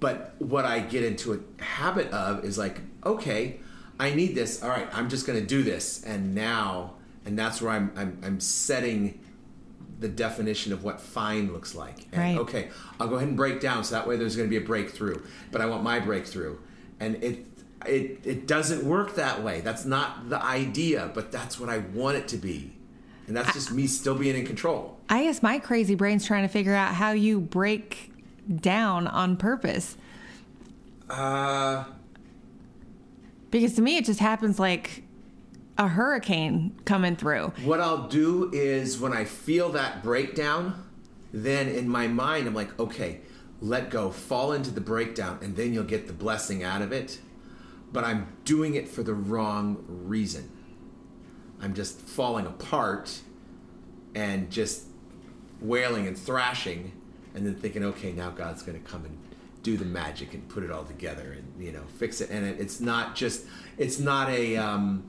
But 0.00 0.34
what 0.38 0.64
I 0.64 0.80
get 0.80 1.04
into 1.04 1.32
a 1.34 1.62
habit 1.62 2.10
of 2.10 2.44
is 2.44 2.58
like, 2.58 2.80
okay, 3.04 3.60
I 4.00 4.10
need 4.14 4.34
this. 4.34 4.62
All 4.62 4.68
right, 4.68 4.88
I'm 4.92 5.08
just 5.08 5.26
going 5.26 5.38
to 5.38 5.46
do 5.46 5.62
this. 5.62 6.02
And 6.04 6.34
now, 6.34 6.94
and 7.24 7.38
that's 7.38 7.62
where 7.62 7.72
I'm, 7.72 7.92
I'm, 7.96 8.18
I'm 8.24 8.40
setting 8.40 9.20
the 10.00 10.08
definition 10.08 10.72
of 10.72 10.84
what 10.84 11.00
fine 11.00 11.52
looks 11.52 11.74
like. 11.74 12.06
And 12.12 12.20
Right. 12.20 12.38
okay, 12.38 12.68
I'll 13.00 13.08
go 13.08 13.16
ahead 13.16 13.28
and 13.28 13.36
break 13.36 13.60
down 13.60 13.82
so 13.84 13.94
that 13.96 14.06
way 14.06 14.16
there's 14.16 14.36
going 14.36 14.48
to 14.48 14.50
be 14.50 14.62
a 14.62 14.66
breakthrough. 14.66 15.20
But 15.50 15.60
I 15.60 15.66
want 15.66 15.82
my 15.82 15.98
breakthrough. 15.98 16.58
And 17.00 17.22
it, 17.22 17.46
it, 17.86 18.20
it 18.24 18.46
doesn't 18.46 18.84
work 18.84 19.14
that 19.16 19.42
way. 19.42 19.60
That's 19.60 19.84
not 19.84 20.28
the 20.28 20.42
idea, 20.42 21.10
but 21.14 21.32
that's 21.32 21.58
what 21.58 21.68
I 21.68 21.78
want 21.78 22.16
it 22.16 22.28
to 22.28 22.36
be. 22.36 22.74
And 23.26 23.36
that's 23.36 23.52
just 23.52 23.72
me 23.72 23.86
still 23.86 24.14
being 24.14 24.36
in 24.36 24.46
control. 24.46 24.98
I 25.08 25.24
guess 25.24 25.42
my 25.42 25.58
crazy 25.58 25.94
brain's 25.94 26.24
trying 26.26 26.42
to 26.42 26.48
figure 26.48 26.74
out 26.74 26.94
how 26.94 27.12
you 27.12 27.40
break 27.40 28.12
down 28.56 29.06
on 29.06 29.36
purpose. 29.36 29.96
Uh, 31.08 31.84
Because 33.50 33.74
to 33.74 33.82
me, 33.82 33.96
it 33.96 34.04
just 34.04 34.20
happens 34.20 34.58
like 34.58 35.04
a 35.78 35.88
hurricane 35.88 36.78
coming 36.84 37.16
through. 37.16 37.52
What 37.64 37.80
I'll 37.80 38.08
do 38.08 38.50
is 38.52 38.98
when 38.98 39.12
I 39.12 39.24
feel 39.24 39.70
that 39.70 40.02
breakdown, 40.02 40.84
then 41.32 41.68
in 41.68 41.88
my 41.88 42.08
mind, 42.08 42.46
I'm 42.46 42.54
like, 42.54 42.78
okay, 42.80 43.20
let 43.60 43.90
go, 43.90 44.10
fall 44.10 44.52
into 44.52 44.70
the 44.70 44.80
breakdown, 44.80 45.38
and 45.42 45.56
then 45.56 45.72
you'll 45.72 45.84
get 45.84 46.06
the 46.06 46.12
blessing 46.12 46.62
out 46.62 46.82
of 46.82 46.92
it. 46.92 47.20
But 47.92 48.04
I'm 48.04 48.26
doing 48.44 48.74
it 48.74 48.88
for 48.88 49.02
the 49.02 49.14
wrong 49.14 49.84
reason. 49.88 50.50
I'm 51.60 51.74
just 51.74 52.00
falling 52.00 52.46
apart 52.46 53.20
and 54.14 54.50
just 54.50 54.84
wailing 55.60 56.06
and 56.06 56.16
thrashing, 56.16 56.92
and 57.34 57.46
then 57.46 57.54
thinking, 57.54 57.84
okay, 57.84 58.12
now 58.12 58.30
God's 58.30 58.62
going 58.62 58.80
to 58.82 58.90
come 58.90 59.04
and 59.04 59.16
do 59.62 59.76
the 59.76 59.84
magic 59.84 60.34
and 60.34 60.48
put 60.48 60.62
it 60.62 60.70
all 60.70 60.84
together 60.84 61.32
and 61.32 61.64
you 61.64 61.72
know 61.72 61.82
fix 61.98 62.20
it. 62.20 62.30
And 62.30 62.46
it, 62.46 62.60
it's 62.60 62.80
not 62.80 63.14
just, 63.16 63.44
it's 63.76 63.98
not 63.98 64.28
a. 64.30 64.56
Um, 64.56 65.04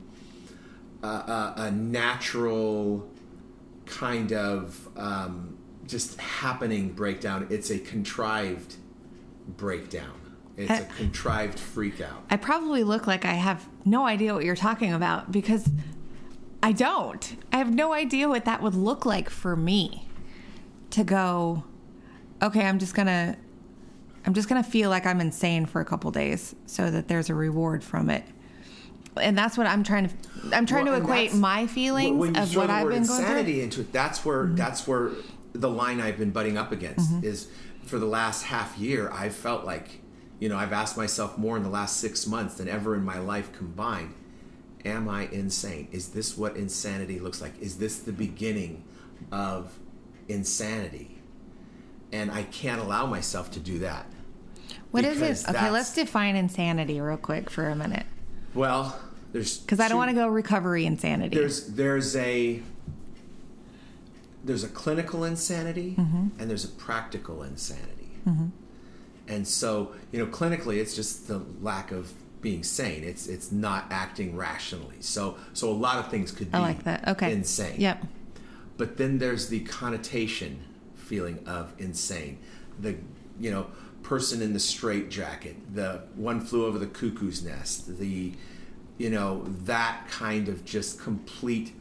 a, 1.02 1.06
a, 1.06 1.54
a 1.56 1.70
natural 1.70 3.08
kind 3.86 4.34
of 4.34 4.86
um, 4.98 5.56
just 5.86 6.20
happening 6.20 6.90
breakdown. 6.90 7.46
It's 7.48 7.70
a 7.70 7.78
contrived 7.78 8.74
breakdown. 9.48 10.12
It's 10.58 10.70
a 10.70 10.82
Uh, 10.84 10.88
contrived 10.98 11.58
freak 11.58 12.02
out. 12.02 12.22
I 12.28 12.36
probably 12.36 12.84
look 12.84 13.06
like 13.06 13.24
I 13.24 13.32
have 13.32 13.66
no 13.86 14.04
idea 14.04 14.34
what 14.34 14.44
you're 14.44 14.54
talking 14.56 14.92
about 14.92 15.32
because 15.32 15.70
I 16.62 16.72
don't. 16.72 17.36
I 17.50 17.56
have 17.56 17.72
no 17.74 17.94
idea 17.94 18.28
what 18.28 18.44
that 18.44 18.60
would 18.60 18.74
look 18.74 19.06
like 19.06 19.30
for 19.30 19.56
me 19.56 20.06
to 20.90 21.02
go, 21.02 21.64
okay, 22.42 22.66
I'm 22.66 22.78
just 22.78 22.94
going 22.94 23.06
to 23.06 23.36
I'm 24.26 24.34
just 24.34 24.48
going 24.48 24.62
to 24.62 24.68
feel 24.68 24.90
like 24.90 25.06
I'm 25.06 25.20
insane 25.20 25.64
for 25.66 25.80
a 25.80 25.84
couple 25.84 26.10
days 26.10 26.54
so 26.66 26.90
that 26.90 27.08
there's 27.08 27.30
a 27.30 27.34
reward 27.34 27.82
from 27.82 28.10
it. 28.10 28.22
And 29.16 29.36
that's 29.36 29.56
what 29.58 29.66
I'm 29.66 29.82
trying 29.82 30.08
to 30.08 30.14
I'm 30.56 30.66
trying 30.66 30.84
Well, 30.86 30.96
to 30.96 31.02
equate 31.02 31.34
my 31.34 31.66
feelings 31.66 32.18
when 32.18 32.36
of 32.36 32.54
what 32.54 32.70
I've 32.70 32.84
word 32.84 32.90
been 32.94 33.06
going 33.06 33.20
insanity 33.20 33.54
through. 33.54 33.62
into 33.64 33.80
it. 33.82 33.92
That's 33.92 34.24
where 34.24 34.46
that's 34.46 34.86
where 34.86 35.10
the 35.52 35.68
line 35.70 36.00
I've 36.00 36.18
been 36.18 36.30
butting 36.30 36.56
up 36.58 36.70
against 36.72 37.10
Mm-hmm. 37.10 37.24
is 37.26 37.48
for 37.84 37.98
the 37.98 38.06
last 38.06 38.44
half 38.44 38.78
year. 38.78 39.10
I've 39.10 39.34
felt 39.34 39.64
like, 39.64 40.00
you 40.38 40.48
know, 40.48 40.56
I've 40.56 40.72
asked 40.72 40.96
myself 40.96 41.36
more 41.38 41.56
in 41.56 41.62
the 41.64 41.68
last 41.70 41.96
six 41.96 42.26
months 42.26 42.54
than 42.54 42.68
ever 42.68 42.94
in 42.94 43.02
my 43.04 43.18
life 43.18 43.52
combined. 43.52 44.14
Am 44.84 45.08
I 45.08 45.26
insane? 45.28 45.88
Is 45.92 46.08
this 46.10 46.38
what 46.38 46.56
insanity 46.56 47.18
looks 47.18 47.40
like? 47.42 47.52
Is 47.60 47.78
this 47.78 47.98
the 47.98 48.12
beginning 48.12 48.84
of 49.32 49.78
insanity? 50.28 51.19
And 52.12 52.30
I 52.30 52.42
can't 52.44 52.80
allow 52.80 53.06
myself 53.06 53.50
to 53.52 53.60
do 53.60 53.80
that. 53.80 54.06
What 54.90 55.04
is 55.04 55.22
it? 55.22 55.48
Okay, 55.48 55.70
let's 55.70 55.94
define 55.94 56.36
insanity 56.36 57.00
real 57.00 57.16
quick 57.16 57.50
for 57.50 57.68
a 57.68 57.76
minute. 57.76 58.06
Well, 58.54 58.98
there's 59.32 59.58
Because 59.58 59.80
I 59.80 59.88
don't 59.88 59.98
want 59.98 60.10
to 60.10 60.14
go 60.14 60.26
recovery 60.28 60.86
insanity. 60.86 61.36
there's 61.36 61.68
there's 61.68 62.16
a 62.16 62.62
there's 64.44 64.64
a 64.64 64.68
clinical 64.68 65.24
insanity 65.24 65.94
mm-hmm. 65.98 66.28
and 66.38 66.50
there's 66.50 66.64
a 66.64 66.68
practical 66.68 67.42
insanity 67.42 68.10
mm-hmm. 68.26 68.46
and 69.28 69.46
so 69.46 69.92
you 70.12 70.18
know 70.18 70.26
clinically 70.26 70.78
it's 70.78 70.96
just 70.96 71.28
the 71.28 71.42
lack 71.60 71.92
of 71.92 72.12
being 72.40 72.62
sane 72.62 73.04
it's 73.04 73.26
it's 73.26 73.52
not 73.52 73.84
acting 73.90 74.34
rationally 74.34 74.96
so 75.00 75.36
so 75.52 75.70
a 75.70 75.72
lot 75.72 75.98
of 75.98 76.10
things 76.10 76.32
could 76.32 76.50
be 76.50 76.56
I 76.56 76.60
like 76.60 76.84
that. 76.84 77.06
Okay. 77.06 77.32
insane 77.32 77.78
Yep. 77.78 78.06
but 78.78 78.96
then 78.96 79.18
there's 79.18 79.48
the 79.48 79.60
connotation 79.60 80.64
feeling 81.10 81.42
of 81.44 81.74
insane 81.78 82.38
the 82.78 82.94
you 83.40 83.50
know 83.50 83.66
person 84.04 84.40
in 84.40 84.52
the 84.52 84.60
straight 84.60 85.10
jacket 85.10 85.56
the 85.74 86.00
one 86.14 86.40
flew 86.40 86.64
over 86.66 86.78
the 86.78 86.86
cuckoo's 86.86 87.42
nest 87.42 87.98
the 87.98 88.32
you 88.96 89.10
know 89.10 89.44
that 89.64 90.06
kind 90.08 90.48
of 90.48 90.64
just 90.64 91.00
complete 91.00 91.74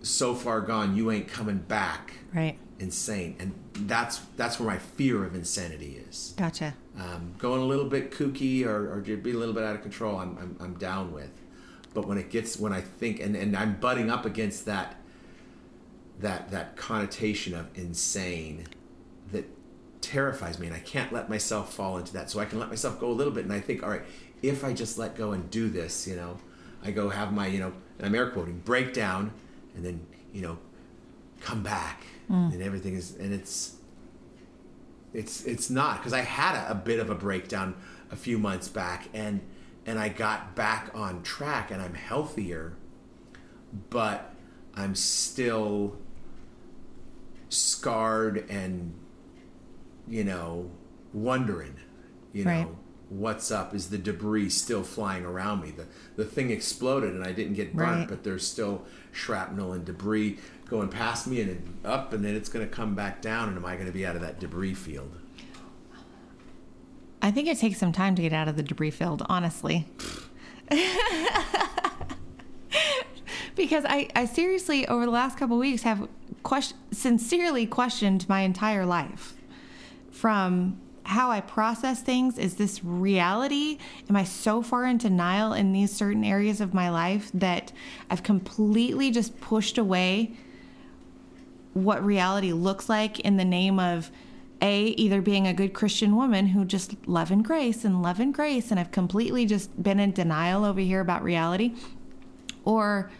so 0.00 0.34
far 0.34 0.62
gone 0.62 0.96
you 0.96 1.10
ain't 1.10 1.28
coming 1.28 1.58
back 1.58 2.14
Right. 2.34 2.56
insane 2.78 3.36
and 3.38 3.52
that's 3.86 4.18
that's 4.38 4.58
where 4.58 4.68
my 4.70 4.78
fear 4.78 5.24
of 5.26 5.34
insanity 5.34 6.02
is 6.08 6.32
Gotcha. 6.38 6.72
um, 6.98 7.34
going 7.38 7.60
a 7.60 7.64
little 7.66 7.84
bit 7.84 8.10
kooky 8.10 8.64
or, 8.64 8.94
or 8.94 9.00
be 9.00 9.32
a 9.32 9.36
little 9.36 9.54
bit 9.54 9.62
out 9.64 9.74
of 9.76 9.82
control, 9.82 10.16
I'm, 10.18 10.36
I'm, 10.38 10.56
I'm 10.60 10.74
down 10.74 11.12
with. 11.12 11.30
But 11.94 12.06
when 12.08 12.16
it 12.18 12.30
gets, 12.30 12.58
when 12.58 12.72
I 12.72 12.80
think, 12.80 13.20
and, 13.20 13.36
and 13.36 13.54
I'm 13.56 13.74
butting 13.74 14.10
up 14.10 14.24
against 14.26 14.64
that, 14.66 14.96
that, 16.20 16.50
that 16.50 16.76
connotation 16.76 17.54
of 17.54 17.66
insane 17.74 18.66
that 19.32 19.46
terrifies 20.00 20.58
me 20.58 20.66
and 20.66 20.76
I 20.76 20.80
can't 20.80 21.12
let 21.12 21.28
myself 21.28 21.72
fall 21.72 21.98
into 21.98 22.12
that. 22.14 22.30
So 22.30 22.40
I 22.40 22.44
can 22.44 22.58
let 22.58 22.68
myself 22.68 23.00
go 23.00 23.08
a 23.10 23.12
little 23.12 23.32
bit 23.32 23.44
and 23.44 23.52
I 23.52 23.60
think, 23.60 23.82
all 23.82 23.90
right, 23.90 24.02
if 24.42 24.64
I 24.64 24.72
just 24.72 24.98
let 24.98 25.16
go 25.16 25.32
and 25.32 25.50
do 25.50 25.68
this, 25.68 26.06
you 26.06 26.16
know, 26.16 26.38
I 26.82 26.90
go 26.90 27.08
have 27.08 27.32
my, 27.32 27.46
you 27.46 27.60
know, 27.60 27.72
and 27.98 28.06
I'm 28.06 28.14
air 28.14 28.30
quoting, 28.30 28.58
breakdown 28.64 29.32
and 29.74 29.84
then, 29.84 30.06
you 30.32 30.42
know, 30.42 30.58
come 31.40 31.62
back 31.62 32.04
mm. 32.30 32.52
and 32.52 32.62
everything 32.62 32.94
is, 32.94 33.16
and 33.16 33.32
it's, 33.32 33.76
it's 35.14 35.44
it's 35.44 35.70
not 35.70 35.98
because 35.98 36.12
I 36.12 36.20
had 36.20 36.54
a, 36.54 36.70
a 36.70 36.74
bit 36.74 36.98
of 36.98 37.10
a 37.10 37.14
breakdown 37.14 37.74
a 38.10 38.16
few 38.16 38.38
months 38.38 38.68
back 38.68 39.08
and 39.12 39.40
and 39.84 39.98
I 39.98 40.08
got 40.08 40.54
back 40.54 40.90
on 40.94 41.22
track 41.22 41.70
and 41.70 41.82
I'm 41.82 41.94
healthier 41.94 42.76
but 43.90 44.31
I'm 44.74 44.94
still 44.94 45.96
scarred 47.48 48.48
and 48.48 48.94
you 50.08 50.24
know 50.24 50.70
wondering 51.12 51.74
you 52.32 52.44
know 52.44 52.76
what's 53.10 53.50
up 53.50 53.74
is 53.74 53.90
the 53.90 53.98
debris 53.98 54.48
still 54.48 54.82
flying 54.82 55.22
around 55.24 55.60
me 55.60 55.70
the 55.70 55.86
the 56.16 56.24
thing 56.24 56.50
exploded 56.50 57.12
and 57.14 57.22
I 57.22 57.32
didn't 57.32 57.52
get 57.54 57.74
burnt 57.76 57.90
Right. 57.98 58.08
but 58.08 58.24
there's 58.24 58.46
still 58.46 58.86
shrapnel 59.12 59.74
and 59.74 59.84
debris 59.84 60.38
going 60.66 60.88
past 60.88 61.26
me 61.26 61.42
and 61.42 61.78
up 61.84 62.14
and 62.14 62.24
then 62.24 62.34
it's 62.34 62.48
going 62.48 62.66
to 62.66 62.74
come 62.74 62.94
back 62.94 63.20
down 63.20 63.48
and 63.50 63.58
am 63.58 63.66
I 63.66 63.74
going 63.74 63.86
to 63.86 63.92
be 63.92 64.06
out 64.06 64.14
of 64.16 64.22
that 64.22 64.40
debris 64.40 64.72
field 64.74 65.18
I 67.20 67.30
think 67.30 67.46
it 67.48 67.58
takes 67.58 67.78
some 67.78 67.92
time 67.92 68.14
to 68.16 68.22
get 68.22 68.32
out 68.32 68.48
of 68.48 68.56
the 68.56 68.64
debris 68.64 68.90
field, 68.90 69.24
honestly. 69.28 69.86
because 73.62 73.84
I, 73.88 74.08
I 74.16 74.24
seriously, 74.24 74.88
over 74.88 75.04
the 75.04 75.12
last 75.12 75.38
couple 75.38 75.56
weeks, 75.56 75.82
have 75.82 76.08
question, 76.42 76.76
sincerely 76.90 77.64
questioned 77.64 78.28
my 78.28 78.40
entire 78.40 78.84
life 78.84 79.36
from 80.10 80.80
how 81.04 81.30
I 81.30 81.42
process 81.42 82.02
things. 82.02 82.38
Is 82.38 82.56
this 82.56 82.82
reality? 82.82 83.78
Am 84.10 84.16
I 84.16 84.24
so 84.24 84.62
far 84.62 84.84
in 84.84 84.98
denial 84.98 85.52
in 85.52 85.72
these 85.72 85.92
certain 85.92 86.24
areas 86.24 86.60
of 86.60 86.74
my 86.74 86.90
life 86.90 87.30
that 87.34 87.70
I've 88.10 88.24
completely 88.24 89.12
just 89.12 89.40
pushed 89.40 89.78
away 89.78 90.32
what 91.72 92.04
reality 92.04 92.52
looks 92.52 92.88
like 92.88 93.20
in 93.20 93.36
the 93.36 93.44
name 93.44 93.78
of 93.78 94.10
a 94.60 94.86
either 94.88 95.22
being 95.22 95.46
a 95.46 95.54
good 95.54 95.72
christian 95.72 96.14
woman 96.14 96.48
who 96.48 96.64
just 96.64 96.94
love 97.08 97.30
and 97.30 97.44
grace 97.44 97.82
and 97.82 98.02
love 98.02 98.20
and 98.20 98.34
grace 98.34 98.70
and 98.70 98.78
i've 98.78 98.92
completely 98.92 99.46
just 99.46 99.82
been 99.82 99.98
in 99.98 100.12
denial 100.12 100.66
over 100.66 100.80
here 100.80 101.00
about 101.00 101.22
reality 101.22 101.74
or 102.66 103.10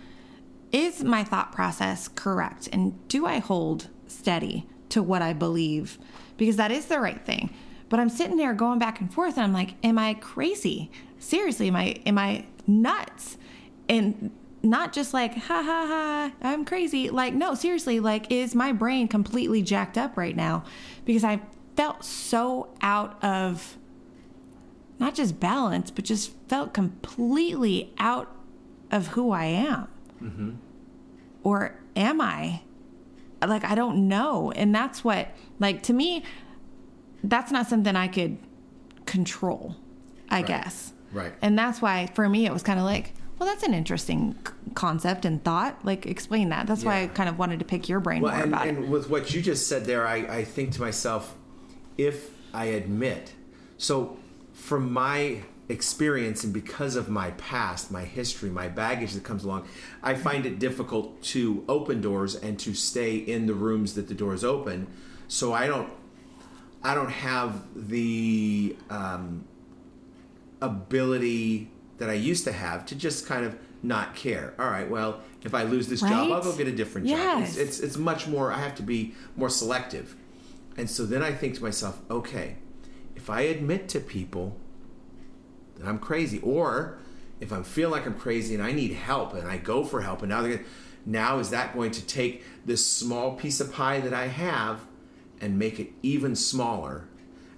is 0.73 1.05
my 1.05 1.23
thought 1.23 1.53
process 1.53 2.09
correct? 2.09 2.69
And 2.73 3.07
do 3.09 3.27
i 3.27 3.39
hold 3.39 3.89
steady 4.07 4.67
to 4.89 5.03
what 5.03 5.23
i 5.23 5.33
believe? 5.33 5.99
Because 6.37 6.57
that 6.57 6.71
is 6.71 6.87
the 6.87 7.01
right 7.01 7.25
thing. 7.25 7.51
But 7.89 8.01
i'm 8.01 8.09
sitting 8.09 8.37
there 8.37 8.55
going 8.55 8.79
back 8.79 9.01
and 9.01 9.13
forth 9.13 9.37
and 9.37 9.45
i'm 9.45 9.53
like 9.53 9.75
am 9.85 9.99
i 9.99 10.15
crazy? 10.15 10.91
Seriously 11.19 11.69
am 11.69 11.77
i 11.77 12.01
am 12.07 12.19
i 12.19 12.47
nuts? 12.67 13.37
And 13.89 14.31
not 14.63 14.93
just 14.93 15.13
like 15.13 15.35
ha 15.35 15.63
ha 15.63 15.87
ha 15.87 16.33
i'm 16.41 16.65
crazy. 16.65 17.11
Like 17.11 17.35
no 17.35 17.55
seriously 17.55 18.01
like 18.01 18.31
is 18.33 18.55
my 18.55 18.73
brain 18.73 19.09
completely 19.09 19.63
jacked 19.63 19.99
up 19.99 20.17
right 20.17 20.37
now? 20.37 20.65
Because 21.05 21.25
i 21.25 21.41
felt 21.77 22.05
so 22.05 22.69
out 22.83 23.23
of 23.25 23.79
not 24.99 25.15
just 25.15 25.41
balance 25.41 25.91
but 25.91 26.05
just 26.05 26.33
felt 26.49 26.75
completely 26.75 27.93
out 27.99 28.35
of 28.91 29.09
who 29.09 29.31
i 29.31 29.45
am 29.45 29.89
Mm-hmm. 30.23 30.51
or 31.43 31.75
am 31.97 32.21
i? 32.21 32.63
Like 33.47 33.65
i 33.65 33.75
don't 33.75 34.07
know. 34.09 34.53
And 34.53 34.75
that's 34.75 35.03
what 35.05 35.29
like 35.59 35.83
to 35.85 35.93
me 35.93 36.23
that's 37.25 37.51
not 37.53 37.67
something 37.69 37.95
i 37.97 38.09
could 38.09 38.37
control 39.07 39.77
i 40.31 40.37
Right. 40.37 40.47
guess. 40.47 40.93
Right. 41.13 41.33
and 41.43 41.59
that's 41.59 41.83
why 41.83 42.07
for 42.15 42.29
me 42.29 42.47
it 42.47 42.53
was 42.53 42.63
kind 42.63 42.79
of 42.79 42.85
like 42.85 43.13
well 43.39 43.49
that's 43.49 43.63
an 43.65 43.75
interesting 43.75 44.37
c- 44.47 44.53
concept 44.75 45.25
and 45.25 45.43
thought. 45.45 45.85
Like 45.85 46.07
explain 46.07 46.49
that. 46.51 46.67
That's 46.67 46.85
why 46.85 47.03
i 47.03 47.07
kind 47.09 47.29
of 47.29 47.39
wanted 47.39 47.59
to 47.59 47.65
pick 47.65 47.89
your 47.89 48.01
brain 48.01 48.23
well 48.23 48.33
more 48.33 48.43
and, 48.43 48.53
about 48.55 48.67
and 48.69 48.85
it. 48.85 48.89
with 48.89 49.11
what 49.11 49.35
you 49.35 49.43
just 49.43 49.67
said 49.67 49.85
there 49.85 50.07
I, 50.07 50.17
I 50.19 50.45
think 50.45 50.73
to 50.75 50.81
myself 50.81 51.35
if 51.99 52.31
i 52.55 52.67
admit 52.67 53.33
so 53.77 54.17
from 54.53 54.93
my 54.93 55.43
experience 55.73 56.45
and 56.45 56.53
because 56.53 56.95
of 56.95 57.09
my 57.09 57.31
past 57.33 57.91
my 57.91 58.05
history 58.05 58.51
my 58.51 58.69
baggage 58.69 59.13
that 59.15 59.25
comes 59.25 59.43
along 59.43 59.67
i 60.03 60.15
find 60.15 60.45
it 60.47 60.59
difficult 60.59 61.21
to 61.23 61.65
open 61.69 62.01
doors 62.01 62.35
and 62.35 62.59
to 62.59 62.75
stay 62.75 63.17
in 63.17 63.47
the 63.47 63.55
rooms 63.55 63.95
that 63.95 64.09
the 64.09 64.15
doors 64.15 64.45
open 64.45 64.87
so 65.29 65.53
i 65.53 65.67
don't 65.67 65.91
i 66.85 66.95
don't 66.95 67.11
have 67.11 67.63
the 67.75 68.77
um, 68.91 69.45
ability 70.63 71.71
that 71.99 72.09
I 72.09 72.15
used 72.15 72.45
to 72.45 72.53
have 72.53 72.87
to 72.87 72.95
just 72.95 73.27
kind 73.27 73.45
of 73.45 73.57
not 73.83 74.15
care. 74.15 74.55
All 74.59 74.71
right, 74.71 74.89
well, 74.89 75.21
if 75.45 75.55
I 75.55 75.65
lose 75.65 75.89
this 75.89 76.01
job, 76.01 76.33
I'll 76.33 76.43
go 76.43 76.57
get 76.57 76.69
a 76.69 76.73
different 76.73 77.09
job. 77.09 77.19
Yes. 77.19 77.57
It's, 77.57 77.79
it's 77.79 77.81
it's 77.81 77.97
much 77.97 78.27
more. 78.27 78.53
I 78.53 78.59
have 78.59 78.75
to 78.77 78.83
be 78.83 79.15
more 79.37 79.49
selective, 79.49 80.17
and 80.77 80.89
so 80.89 81.05
then 81.05 81.23
I 81.23 81.33
think 81.33 81.57
to 81.57 81.63
myself, 81.63 82.01
okay, 82.11 82.57
if 83.17 83.29
I 83.29 83.43
admit 83.43 83.89
to 83.91 84.01
people 84.01 84.57
that 85.83 85.89
I'm 85.89 85.99
crazy, 85.99 86.41
or 86.41 86.99
if 87.41 87.53
I 87.53 87.63
feel 87.63 87.91
like 87.91 88.07
I'm 88.07 88.15
crazy 88.15 88.55
and 88.55 88.63
I 88.63 88.73
need 88.73 88.93
help 88.93 89.35
and 89.35 89.49
I 89.49 89.57
go 89.57 89.85
for 89.85 90.01
help, 90.01 90.23
and 90.23 90.31
now 90.31 90.43
they're 90.43 90.57
gonna, 90.57 90.69
now 91.05 91.39
is 91.39 91.51
that 91.51 91.75
going 91.75 91.91
to 91.93 92.03
take 92.03 92.45
this 92.65 92.87
small 92.87 93.35
piece 93.35 93.61
of 93.61 93.73
pie 93.73 94.01
that 94.01 94.15
I 94.15 94.29
have 94.29 94.81
and 95.41 95.59
make 95.59 95.81
it 95.81 95.91
even 96.03 96.37
smaller? 96.37 97.05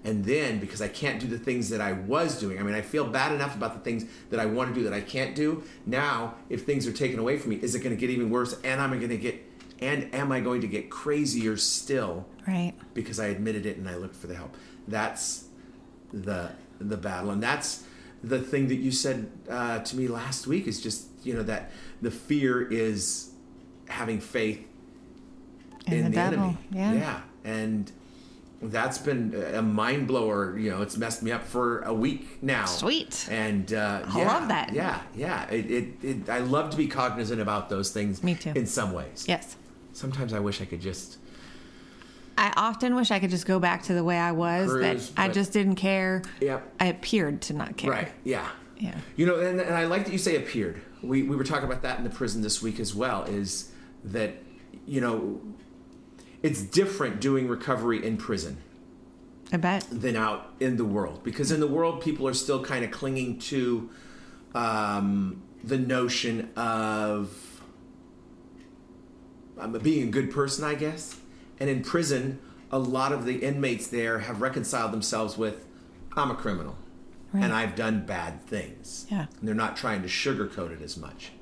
And 0.02 0.24
then 0.24 0.58
because 0.58 0.82
I 0.82 0.88
can't 0.88 1.18
do 1.18 1.26
the 1.26 1.38
things 1.38 1.70
that 1.70 1.80
I 1.80 1.92
was 1.92 2.38
doing, 2.38 2.58
I 2.58 2.62
mean, 2.62 2.74
I 2.74 2.82
feel 2.82 3.06
bad 3.06 3.32
enough 3.32 3.56
about 3.56 3.72
the 3.72 3.80
things 3.80 4.04
that 4.30 4.38
I 4.38 4.46
want 4.46 4.68
to 4.68 4.74
do 4.74 4.84
that 4.84 4.92
I 4.92 5.00
can't 5.00 5.34
do. 5.34 5.62
Now, 5.86 6.34
if 6.50 6.64
things 6.64 6.86
are 6.86 6.92
taken 6.92 7.18
away 7.18 7.38
from 7.38 7.50
me, 7.50 7.56
is 7.56 7.74
it 7.74 7.80
going 7.80 7.94
to 7.94 8.00
get 8.00 8.10
even 8.10 8.28
worse? 8.28 8.54
And 8.64 8.80
am 8.80 8.92
I 8.92 8.96
going 8.96 9.08
to 9.08 9.16
get, 9.16 9.42
and 9.80 10.14
am 10.14 10.30
I 10.30 10.40
going 10.40 10.60
to 10.60 10.66
get 10.66 10.90
crazier 10.90 11.56
still? 11.56 12.26
right 12.46 12.74
because 12.94 13.18
I 13.18 13.26
admitted 13.26 13.66
it 13.66 13.76
and 13.76 13.88
I 13.88 13.96
looked 13.96 14.16
for 14.16 14.26
the 14.26 14.34
help. 14.34 14.56
That's 14.88 15.44
the 16.12 16.52
the 16.80 16.96
battle, 16.96 17.30
and 17.30 17.42
that's 17.42 17.84
the 18.28 18.40
thing 18.40 18.68
that 18.68 18.76
you 18.76 18.90
said 18.92 19.30
uh, 19.50 19.78
to 19.80 19.96
me 19.96 20.08
last 20.08 20.46
week 20.46 20.66
is 20.66 20.80
just 20.82 21.06
you 21.22 21.34
know 21.34 21.42
that 21.42 21.70
the 22.02 22.10
fear 22.10 22.62
is 22.70 23.30
having 23.88 24.20
faith 24.20 24.60
In 25.86 25.92
in, 25.94 26.02
the 26.04 26.10
the, 26.10 26.14
devil, 26.16 26.38
enemy. 26.38 26.58
yeah. 26.70 26.92
yeah, 26.92 27.20
and 27.44 27.90
that's 28.62 28.98
been 28.98 29.34
a 29.54 29.60
mind 29.62 30.06
blower. 30.08 30.58
You 30.58 30.70
know, 30.70 30.82
it's 30.82 30.96
messed 30.96 31.22
me 31.22 31.32
up 31.32 31.44
for 31.44 31.80
a 31.82 31.92
week 31.92 32.42
now. 32.42 32.64
Sweet. 32.64 33.28
And 33.30 33.72
uh, 33.74 34.02
I 34.06 34.18
yeah, 34.18 34.26
love 34.26 34.48
that. 34.48 34.72
Yeah, 34.72 35.00
yeah. 35.14 35.44
It, 35.50 35.70
it, 35.70 35.86
it, 36.02 36.30
I 36.30 36.38
love 36.38 36.70
to 36.70 36.76
be 36.76 36.86
cognizant 36.86 37.40
about 37.42 37.68
those 37.68 37.90
things. 37.90 38.22
Me 38.22 38.34
too. 38.34 38.52
In 38.54 38.66
some 38.66 38.92
ways. 38.94 39.26
Yes. 39.28 39.56
Sometimes 39.92 40.32
I 40.32 40.40
wish 40.40 40.60
I 40.62 40.64
could 40.64 40.80
just. 40.80 41.18
I 42.36 42.52
often 42.56 42.94
wish 42.94 43.10
I 43.10 43.18
could 43.18 43.30
just 43.30 43.46
go 43.46 43.58
back 43.58 43.84
to 43.84 43.94
the 43.94 44.04
way 44.04 44.18
I 44.18 44.32
was. 44.32 44.70
Cruise, 44.70 45.10
that 45.10 45.20
I 45.20 45.28
just 45.28 45.52
didn't 45.52 45.76
care. 45.76 46.22
Yep. 46.40 46.74
I 46.80 46.86
appeared 46.86 47.42
to 47.42 47.54
not 47.54 47.76
care. 47.76 47.90
Right. 47.90 48.12
Yeah. 48.24 48.48
Yeah. 48.78 48.96
You 49.16 49.26
know, 49.26 49.38
and, 49.40 49.60
and 49.60 49.74
I 49.74 49.84
like 49.84 50.04
that 50.04 50.12
you 50.12 50.18
say 50.18 50.36
appeared. 50.36 50.80
We, 51.02 51.22
we 51.22 51.36
were 51.36 51.44
talking 51.44 51.66
about 51.66 51.82
that 51.82 51.98
in 51.98 52.04
the 52.04 52.10
prison 52.10 52.42
this 52.42 52.60
week 52.62 52.80
as 52.80 52.94
well. 52.94 53.24
Is 53.24 53.70
that 54.04 54.34
you 54.86 55.00
know, 55.00 55.40
it's 56.42 56.62
different 56.62 57.20
doing 57.20 57.48
recovery 57.48 58.04
in 58.04 58.16
prison 58.16 58.58
I 59.52 59.56
bet. 59.56 59.86
than 59.90 60.16
out 60.16 60.52
in 60.60 60.76
the 60.76 60.84
world 60.84 61.22
because 61.24 61.50
in 61.50 61.60
the 61.60 61.66
world 61.66 62.02
people 62.02 62.28
are 62.28 62.34
still 62.34 62.62
kind 62.62 62.84
of 62.84 62.90
clinging 62.90 63.38
to 63.40 63.90
um, 64.54 65.42
the 65.62 65.78
notion 65.78 66.50
of 66.56 67.62
um, 69.58 69.72
being 69.78 70.08
a 70.08 70.10
good 70.10 70.30
person, 70.30 70.64
I 70.64 70.74
guess. 70.74 71.16
And 71.60 71.70
in 71.70 71.82
prison, 71.82 72.40
a 72.70 72.78
lot 72.78 73.12
of 73.12 73.24
the 73.24 73.36
inmates 73.36 73.86
there 73.86 74.20
have 74.20 74.40
reconciled 74.40 74.92
themselves 74.92 75.36
with, 75.38 75.64
I'm 76.16 76.30
a 76.30 76.34
criminal 76.34 76.76
Right. 77.32 77.42
and 77.42 77.52
I've 77.52 77.74
done 77.74 78.06
bad 78.06 78.44
things. 78.46 79.06
Yeah. 79.10 79.26
And 79.40 79.48
they're 79.48 79.56
not 79.56 79.76
trying 79.76 80.02
to 80.02 80.08
sugarcoat 80.08 80.70
it 80.70 80.80
as 80.82 80.96
much. 80.96 81.32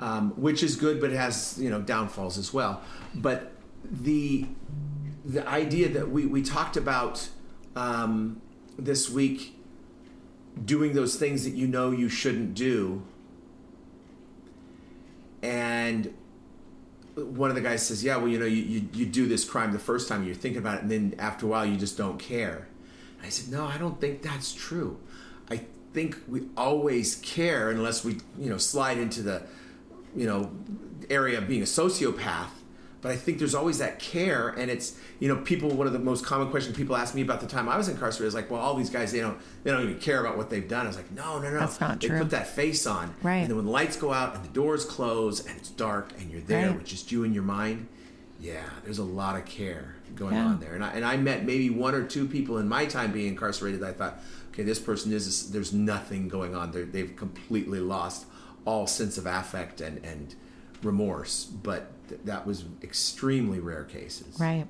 Um, 0.00 0.30
which 0.30 0.62
is 0.62 0.76
good, 0.76 0.98
but 1.02 1.10
it 1.10 1.16
has 1.16 1.58
you 1.60 1.68
know 1.68 1.82
downfalls 1.82 2.38
as 2.38 2.54
well. 2.54 2.80
But 3.14 3.52
the 3.84 4.46
the 5.26 5.46
idea 5.46 5.90
that 5.90 6.10
we 6.10 6.24
we 6.24 6.40
talked 6.40 6.78
about 6.78 7.28
um, 7.76 8.40
this 8.78 9.10
week, 9.10 9.54
doing 10.64 10.94
those 10.94 11.16
things 11.16 11.44
that 11.44 11.50
you 11.52 11.66
know 11.66 11.90
you 11.90 12.08
shouldn't 12.08 12.54
do, 12.54 13.02
and 15.42 16.14
one 17.24 17.50
of 17.50 17.56
the 17.56 17.62
guys 17.62 17.86
says, 17.86 18.02
"Yeah, 18.02 18.16
well, 18.16 18.28
you 18.28 18.38
know, 18.38 18.46
you, 18.46 18.62
you 18.62 18.88
you 18.92 19.06
do 19.06 19.26
this 19.26 19.44
crime 19.44 19.72
the 19.72 19.78
first 19.78 20.08
time, 20.08 20.24
you're 20.24 20.34
thinking 20.34 20.60
about 20.60 20.76
it, 20.76 20.82
and 20.82 20.90
then 20.90 21.14
after 21.18 21.46
a 21.46 21.48
while, 21.48 21.64
you 21.66 21.76
just 21.76 21.96
don't 21.96 22.18
care." 22.18 22.68
And 23.18 23.26
I 23.26 23.30
said, 23.30 23.52
"No, 23.52 23.64
I 23.64 23.78
don't 23.78 24.00
think 24.00 24.22
that's 24.22 24.52
true. 24.52 24.98
I 25.50 25.62
think 25.92 26.18
we 26.28 26.48
always 26.56 27.16
care 27.16 27.70
unless 27.70 28.04
we, 28.04 28.18
you 28.38 28.50
know, 28.50 28.58
slide 28.58 28.98
into 28.98 29.22
the, 29.22 29.42
you 30.14 30.26
know, 30.26 30.50
area 31.08 31.38
of 31.38 31.48
being 31.48 31.62
a 31.62 31.66
sociopath." 31.66 32.50
But 33.02 33.12
I 33.12 33.16
think 33.16 33.38
there's 33.38 33.54
always 33.54 33.78
that 33.78 33.98
care, 33.98 34.50
and 34.50 34.70
it's 34.70 34.94
you 35.20 35.28
know, 35.28 35.36
people. 35.36 35.70
One 35.70 35.86
of 35.86 35.92
the 35.94 35.98
most 35.98 36.24
common 36.24 36.50
questions 36.50 36.76
people 36.76 36.94
ask 36.96 37.14
me 37.14 37.22
about 37.22 37.40
the 37.40 37.46
time 37.46 37.66
I 37.68 37.76
was 37.78 37.88
incarcerated 37.88 38.28
is 38.28 38.34
like, 38.34 38.50
"Well, 38.50 38.60
all 38.60 38.74
these 38.74 38.90
guys, 38.90 39.10
they 39.10 39.20
don't, 39.20 39.38
they 39.64 39.70
don't 39.70 39.82
even 39.84 39.98
care 39.98 40.20
about 40.20 40.36
what 40.36 40.50
they've 40.50 40.68
done." 40.68 40.84
I 40.84 40.88
was 40.88 40.96
like, 40.96 41.10
"No, 41.12 41.38
no, 41.38 41.50
no, 41.50 41.60
That's 41.60 41.80
not 41.80 41.98
they 42.00 42.08
true. 42.08 42.18
put 42.18 42.30
that 42.30 42.48
face 42.48 42.86
on, 42.86 43.14
Right. 43.22 43.36
And 43.38 43.48
then 43.48 43.56
when 43.56 43.64
the 43.64 43.70
lights 43.70 43.96
go 43.96 44.12
out 44.12 44.34
and 44.34 44.44
the 44.44 44.48
doors 44.50 44.84
close 44.84 45.46
and 45.46 45.56
it's 45.56 45.70
dark 45.70 46.10
and 46.18 46.30
you're 46.30 46.42
there 46.42 46.66
Right. 46.68 46.76
with 46.76 46.84
just 46.86 47.10
you 47.10 47.24
and 47.24 47.32
your 47.32 47.42
mind, 47.42 47.86
yeah, 48.38 48.64
there's 48.84 48.98
a 48.98 49.04
lot 49.04 49.34
of 49.38 49.46
care 49.46 49.94
going 50.14 50.34
Yeah. 50.34 50.44
on 50.46 50.60
there. 50.60 50.74
And 50.74 50.84
I, 50.84 50.90
and 50.90 51.04
I 51.04 51.16
met 51.16 51.46
maybe 51.46 51.70
one 51.70 51.94
or 51.94 52.04
two 52.04 52.26
people 52.26 52.58
in 52.58 52.68
my 52.68 52.84
time 52.84 53.12
being 53.12 53.28
incarcerated 53.28 53.80
that 53.80 53.88
I 53.90 53.92
thought, 53.92 54.22
okay, 54.52 54.62
this 54.62 54.78
person 54.78 55.10
is, 55.12 55.50
there's 55.52 55.72
nothing 55.72 56.28
going 56.28 56.54
on. 56.54 56.72
They're, 56.72 56.84
they've 56.84 57.14
completely 57.16 57.80
lost 57.80 58.26
all 58.66 58.86
sense 58.86 59.16
of 59.16 59.24
affect 59.26 59.80
and, 59.80 60.04
and 60.04 60.34
remorse. 60.82 61.44
But 61.44 61.90
th- 62.08 62.20
that 62.24 62.46
was 62.46 62.64
extremely 62.82 63.60
rare 63.60 63.84
cases. 63.84 64.38
Right. 64.38 64.66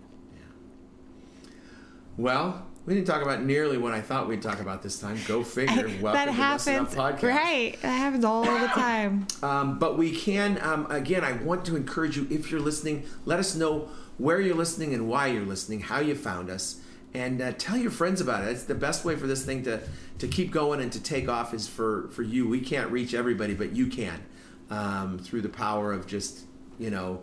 Well, 2.17 2.67
we 2.87 2.95
didn't 2.95 3.07
talk 3.07 3.23
about 3.23 3.43
nearly 3.43 3.79
what 3.79 3.93
I 3.93 4.01
thought 4.01 4.29
we'd 4.29 4.43
talk 4.43 4.61
about 4.61 4.83
this 4.83 4.99
time. 4.99 5.19
Go 5.27 5.43
figure. 5.45 5.89
Welcome 6.01 6.13
that 6.13 6.25
to 6.27 6.33
happens. 6.33 6.95
Podcast. 6.95 7.23
Right. 7.23 7.79
That 7.83 7.97
happens 7.97 8.25
all 8.25 8.45
the 8.45 8.67
time. 8.69 9.27
Um, 9.43 9.79
but 9.79 9.97
we 9.97 10.15
can, 10.15 10.59
um, 10.63 10.91
again, 10.91 11.25
I 11.25 11.33
want 11.33 11.65
to 11.67 11.77
encourage 11.77 12.17
you 12.17 12.27
if 12.31 12.51
you're 12.51 12.61
listening, 12.61 13.05
let 13.25 13.39
us 13.39 13.55
know 13.55 13.89
where 14.19 14.41
you're 14.41 14.57
listening 14.57 14.93
and 14.93 15.09
why 15.09 15.29
you're 15.29 15.47
listening, 15.47 15.81
how 15.81 16.01
you 16.01 16.15
found 16.15 16.51
us, 16.51 16.81
and 17.15 17.41
uh, 17.41 17.53
tell 17.57 17.77
your 17.77 17.91
friends 17.91 18.21
about 18.21 18.45
it. 18.45 18.51
It's 18.51 18.65
the 18.65 18.75
best 18.75 19.05
way 19.05 19.17
for 19.17 19.27
this 19.27 19.45
thing 19.45 19.63
to, 19.65 19.81
to 20.19 20.29
keep 20.29 20.51
going 20.51 20.81
and 20.81 20.93
to 20.93 21.03
take 21.03 21.29
off 21.29 21.55
is 21.55 21.69
for, 21.69 22.09
for 22.09 22.23
you. 22.23 22.49
We 22.49 22.61
can't 22.61 22.91
reach 22.91 23.15
everybody, 23.15 23.55
but 23.55 23.75
you 23.75 23.87
can 23.87 24.23
um, 24.71 25.19
through 25.19 25.43
the 25.43 25.49
power 25.49 25.93
of 25.93 26.07
just, 26.07 26.45
you 26.79 26.91
know, 26.91 27.21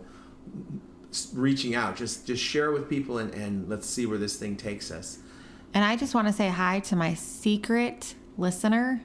reaching 1.34 1.74
out. 1.74 1.96
Just, 1.96 2.26
just 2.26 2.42
share 2.42 2.70
with 2.70 2.88
people 2.88 3.18
and, 3.18 3.32
and 3.34 3.68
let's 3.68 3.88
see 3.88 4.06
where 4.06 4.18
this 4.18 4.36
thing 4.36 4.56
takes 4.56 4.90
us. 4.90 5.18
And 5.74 5.84
I 5.84 5.96
just 5.96 6.14
want 6.14 6.26
to 6.28 6.32
say 6.32 6.48
hi 6.48 6.80
to 6.80 6.96
my 6.96 7.14
secret 7.14 8.14
listener. 8.36 9.02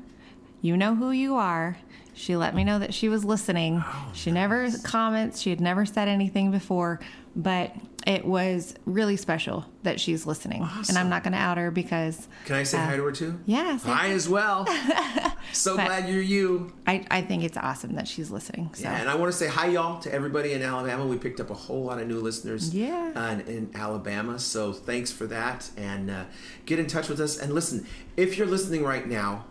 You 0.61 0.77
know 0.77 0.95
who 0.95 1.11
you 1.11 1.35
are. 1.35 1.77
She 2.13 2.35
let 2.35 2.53
me 2.55 2.63
know 2.63 2.79
that 2.79 2.93
she 2.93 3.09
was 3.09 3.25
listening. 3.25 3.83
Oh, 3.85 4.11
she 4.13 4.31
never 4.31 4.69
comments. 4.83 5.41
She 5.41 5.49
had 5.49 5.59
never 5.59 5.85
said 5.85 6.07
anything 6.07 6.51
before, 6.51 6.99
but 7.35 7.75
it 8.05 8.25
was 8.25 8.75
really 8.85 9.15
special 9.17 9.65
that 9.83 9.99
she's 9.99 10.25
listening. 10.25 10.67
And 10.89 10.97
I'm 10.97 11.09
not 11.09 11.23
going 11.23 11.31
to 11.33 11.39
out 11.39 11.57
her 11.57 11.71
because 11.71 12.27
Can 12.45 12.55
I 12.55 12.63
say 12.63 12.77
Uh, 12.77 12.85
hi 12.85 12.95
to 12.97 13.03
her 13.03 13.11
too? 13.11 13.39
yeah, 13.45 13.77
Hi 13.79 14.09
as 14.09 14.27
well. 14.27 14.65
so 15.53 15.75
But- 15.77 15.85
glad 15.87 16.09
you're 16.09 16.21
you. 16.21 16.73
I, 16.85 17.05
I 17.09 17.21
think 17.21 17.43
it's 17.43 17.57
awesome 17.57 17.95
that 17.95 18.07
she's 18.07 18.29
listening. 18.31 18.69
So 18.73 18.83
Yeah, 18.83 18.99
and 18.99 19.09
I 19.09 19.15
want 19.15 19.31
to 19.31 19.37
say 19.37 19.47
hi, 19.47 19.67
y'all, 19.67 19.99
to 20.01 20.13
everybody 20.13 20.53
in 20.53 20.61
Alabama. 20.61 21.05
We 21.05 21.17
picked 21.17 21.39
up 21.39 21.49
a 21.49 21.53
whole 21.53 21.83
lot 21.85 21.99
of 21.99 22.07
new 22.07 22.19
listeners 22.19 22.73
Yeah. 22.73 23.11
uh, 23.15 23.31
in, 23.33 23.39
in 23.41 23.71
Alabama, 23.75 24.37
so 24.39 24.73
thanks 24.73 25.11
for 25.11 25.25
that. 25.27 25.69
And 25.77 26.09
uh, 26.11 26.23
get 26.65 26.79
in 26.79 26.87
touch 26.87 27.07
with 27.09 27.19
us. 27.19 27.37
And 27.37 27.53
listen, 27.53 27.85
if 28.17 28.37
you're 28.37 28.47
listening 28.47 28.83
right 28.83 29.07
now, 29.07 29.45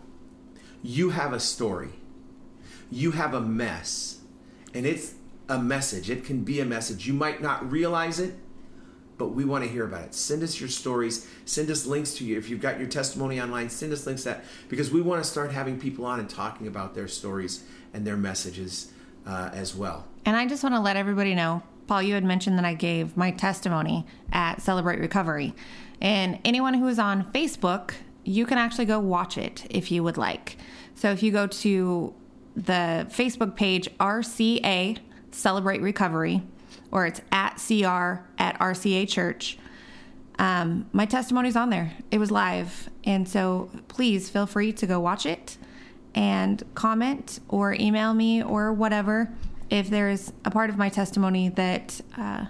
you 0.81 1.11
have 1.11 1.33
a 1.33 1.39
story, 1.39 1.89
you 2.91 3.11
have 3.11 3.33
a 3.33 3.41
mess, 3.41 4.19
and 4.73 4.85
it's 4.85 5.13
a 5.49 5.59
message. 5.59 6.09
It 6.09 6.23
can 6.23 6.43
be 6.43 6.59
a 6.59 6.65
message. 6.65 7.07
You 7.07 7.13
might 7.13 7.41
not 7.41 7.69
realize 7.69 8.19
it, 8.19 8.35
but 9.17 9.29
we 9.29 9.45
want 9.45 9.63
to 9.63 9.69
hear 9.69 9.85
about 9.85 10.03
it. 10.03 10.15
Send 10.15 10.43
us 10.43 10.59
your 10.59 10.69
stories. 10.69 11.27
Send 11.45 11.69
us 11.69 11.85
links 11.85 12.13
to 12.15 12.25
you. 12.25 12.37
If 12.37 12.49
you've 12.49 12.61
got 12.61 12.79
your 12.79 12.87
testimony 12.87 13.39
online, 13.39 13.69
send 13.69 13.93
us 13.93 14.05
links 14.05 14.23
that 14.23 14.43
because 14.69 14.91
we 14.91 15.01
want 15.01 15.23
to 15.23 15.29
start 15.29 15.51
having 15.51 15.79
people 15.79 16.05
on 16.05 16.19
and 16.19 16.29
talking 16.29 16.67
about 16.67 16.95
their 16.95 17.07
stories 17.07 17.63
and 17.93 18.07
their 18.07 18.17
messages 18.17 18.91
uh, 19.25 19.49
as 19.53 19.75
well. 19.75 20.05
And 20.25 20.35
I 20.35 20.45
just 20.45 20.63
want 20.63 20.75
to 20.75 20.81
let 20.81 20.95
everybody 20.95 21.35
know, 21.35 21.63
Paul, 21.87 22.01
you 22.01 22.13
had 22.13 22.23
mentioned 22.23 22.57
that 22.57 22.65
I 22.65 22.73
gave 22.73 23.15
my 23.17 23.31
testimony 23.31 24.05
at 24.31 24.61
Celebrate 24.61 24.99
Recovery. 24.99 25.53
And 26.01 26.39
anyone 26.43 26.73
who 26.73 26.87
is 26.87 26.99
on 26.99 27.31
Facebook, 27.31 27.93
you 28.23 28.45
can 28.45 28.57
actually 28.57 28.85
go 28.85 28.99
watch 28.99 29.37
it 29.37 29.65
if 29.69 29.91
you 29.91 30.03
would 30.03 30.17
like. 30.17 30.57
So 30.95 31.11
if 31.11 31.21
you 31.21 31.31
go 31.31 31.47
to 31.47 32.13
the 32.55 33.07
Facebook 33.09 33.55
page 33.55 33.89
RCA 33.99 34.99
Celebrate 35.33 35.81
Recovery, 35.81 36.43
or 36.91 37.05
it's 37.05 37.21
at 37.31 37.55
CR 37.55 38.25
at 38.37 38.57
RCA 38.59 39.07
Church, 39.07 39.57
um, 40.39 40.87
my 40.91 41.05
testimony's 41.05 41.55
on 41.55 41.69
there. 41.69 41.93
It 42.11 42.17
was 42.17 42.31
live. 42.31 42.89
And 43.03 43.27
so 43.27 43.69
please 43.87 44.29
feel 44.29 44.45
free 44.45 44.73
to 44.73 44.87
go 44.87 44.99
watch 44.99 45.25
it 45.25 45.57
and 46.15 46.63
comment 46.75 47.39
or 47.49 47.73
email 47.73 48.13
me 48.13 48.43
or 48.43 48.73
whatever 48.73 49.29
if 49.69 49.89
there's 49.89 50.31
a 50.45 50.51
part 50.51 50.69
of 50.69 50.77
my 50.77 50.89
testimony 50.89 51.49
that 51.49 52.01
uh, 52.17 52.45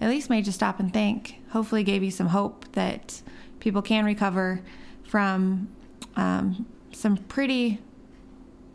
at 0.00 0.08
least 0.08 0.30
made 0.30 0.46
you 0.46 0.52
stop 0.52 0.80
and 0.80 0.92
think. 0.92 1.36
Hopefully, 1.50 1.82
gave 1.82 2.02
you 2.02 2.10
some 2.10 2.28
hope 2.28 2.64
that 2.72 3.20
people 3.58 3.82
can 3.82 4.04
recover 4.04 4.60
from 5.04 5.68
um, 6.16 6.66
some 6.92 7.16
pretty, 7.16 7.80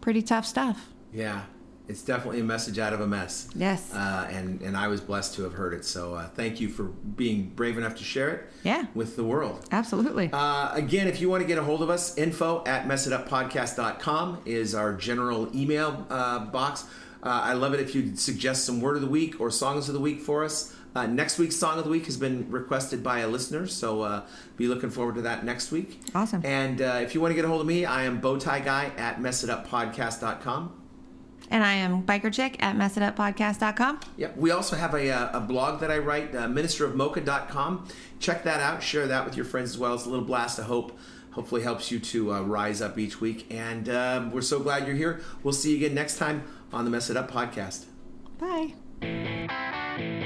pretty 0.01 0.21
tough 0.21 0.45
stuff. 0.45 0.89
Yeah, 1.13 1.43
it's 1.87 2.01
definitely 2.01 2.39
a 2.39 2.43
message 2.43 2.79
out 2.79 2.93
of 2.93 3.01
a 3.01 3.07
mess. 3.07 3.47
Yes. 3.55 3.93
Uh, 3.93 4.27
and 4.31 4.61
and 4.61 4.75
I 4.75 4.87
was 4.87 5.01
blessed 5.01 5.35
to 5.35 5.43
have 5.43 5.53
heard 5.53 5.73
it. 5.73 5.85
So 5.85 6.15
uh, 6.15 6.27
thank 6.29 6.59
you 6.59 6.69
for 6.69 6.83
being 6.83 7.49
brave 7.49 7.77
enough 7.77 7.95
to 7.97 8.03
share 8.03 8.29
it. 8.29 8.49
Yeah. 8.63 8.85
With 8.93 9.15
the 9.15 9.23
world. 9.23 9.65
Absolutely. 9.71 10.29
Uh, 10.31 10.73
again, 10.73 11.07
if 11.07 11.21
you 11.21 11.29
want 11.29 11.41
to 11.41 11.47
get 11.47 11.57
a 11.57 11.63
hold 11.63 11.81
of 11.81 11.89
us, 11.89 12.17
info 12.17 12.63
at 12.65 12.87
messituppodcast.com 12.87 14.41
is 14.45 14.73
our 14.75 14.93
general 14.93 15.55
email 15.55 16.05
uh, 16.09 16.45
box. 16.45 16.85
Uh, 17.23 17.41
I 17.43 17.53
love 17.53 17.73
it 17.73 17.79
if 17.79 17.95
you 17.95 18.15
suggest 18.15 18.65
some 18.65 18.81
word 18.81 18.95
of 18.95 19.01
the 19.01 19.07
week 19.07 19.41
or 19.41 19.49
songs 19.49 19.87
of 19.87 19.93
the 19.93 19.99
week 19.99 20.21
for 20.21 20.43
us. 20.43 20.75
Uh, 20.95 21.05
next 21.07 21.37
week's 21.37 21.57
song 21.57 21.77
of 21.77 21.83
the 21.83 21.89
week 21.89 22.05
has 22.05 22.15
been 22.15 22.49
requested 22.49 23.03
by 23.03 23.19
a 23.19 23.27
listener, 23.27 23.67
so 23.67 24.01
uh, 24.01 24.25
be 24.55 24.67
looking 24.67 24.89
forward 24.89 25.15
to 25.15 25.23
that 25.23 25.43
next 25.43 25.69
week. 25.69 25.99
Awesome. 26.13 26.41
And 26.45 26.81
uh, 26.81 26.99
if 27.01 27.13
you 27.13 27.19
want 27.19 27.31
to 27.31 27.35
get 27.35 27.43
a 27.43 27.49
hold 27.49 27.59
of 27.59 27.67
me, 27.67 27.83
I 27.83 28.03
am 28.03 28.21
bowtie 28.21 28.63
guy 28.63 28.91
at 28.95 29.19
messituppodcast.com. 29.19 30.84
and 31.49 31.63
I 31.63 31.73
am 31.73 32.03
Biker 32.03 32.33
Chick 32.33 32.57
at 32.61 32.75
messituppodcast.com. 32.75 33.99
Yep. 34.17 34.37
We 34.37 34.51
also 34.51 34.75
have 34.75 34.93
a, 34.93 35.11
uh, 35.11 35.37
a 35.37 35.41
blog 35.41 35.79
that 35.81 35.91
I 35.91 35.97
write, 35.99 36.35
uh, 36.35 36.47
ministerofmocha.com. 36.47 37.87
Check 38.19 38.43
that 38.43 38.59
out. 38.59 38.81
Share 38.83 39.07
that 39.07 39.25
with 39.25 39.35
your 39.35 39.45
friends 39.45 39.71
as 39.71 39.77
well. 39.77 39.93
It's 39.93 40.05
a 40.05 40.09
little 40.09 40.25
blast 40.25 40.59
of 40.59 40.65
hope. 40.65 40.97
hopefully 41.31 41.61
helps 41.63 41.91
you 41.91 41.99
to 41.99 42.33
uh, 42.33 42.41
rise 42.41 42.81
up 42.81 42.97
each 42.97 43.19
week. 43.19 43.45
And 43.53 43.89
um, 43.89 44.31
we're 44.31 44.41
so 44.41 44.59
glad 44.59 44.87
you're 44.87 44.95
here. 44.95 45.19
We'll 45.43 45.53
see 45.53 45.71
you 45.71 45.77
again 45.77 45.93
next 45.93 46.17
time 46.17 46.43
on 46.71 46.85
the 46.85 46.91
Mess 46.91 47.09
It 47.09 47.17
Up 47.17 47.29
podcast. 47.29 47.85
Bye. 48.39 50.25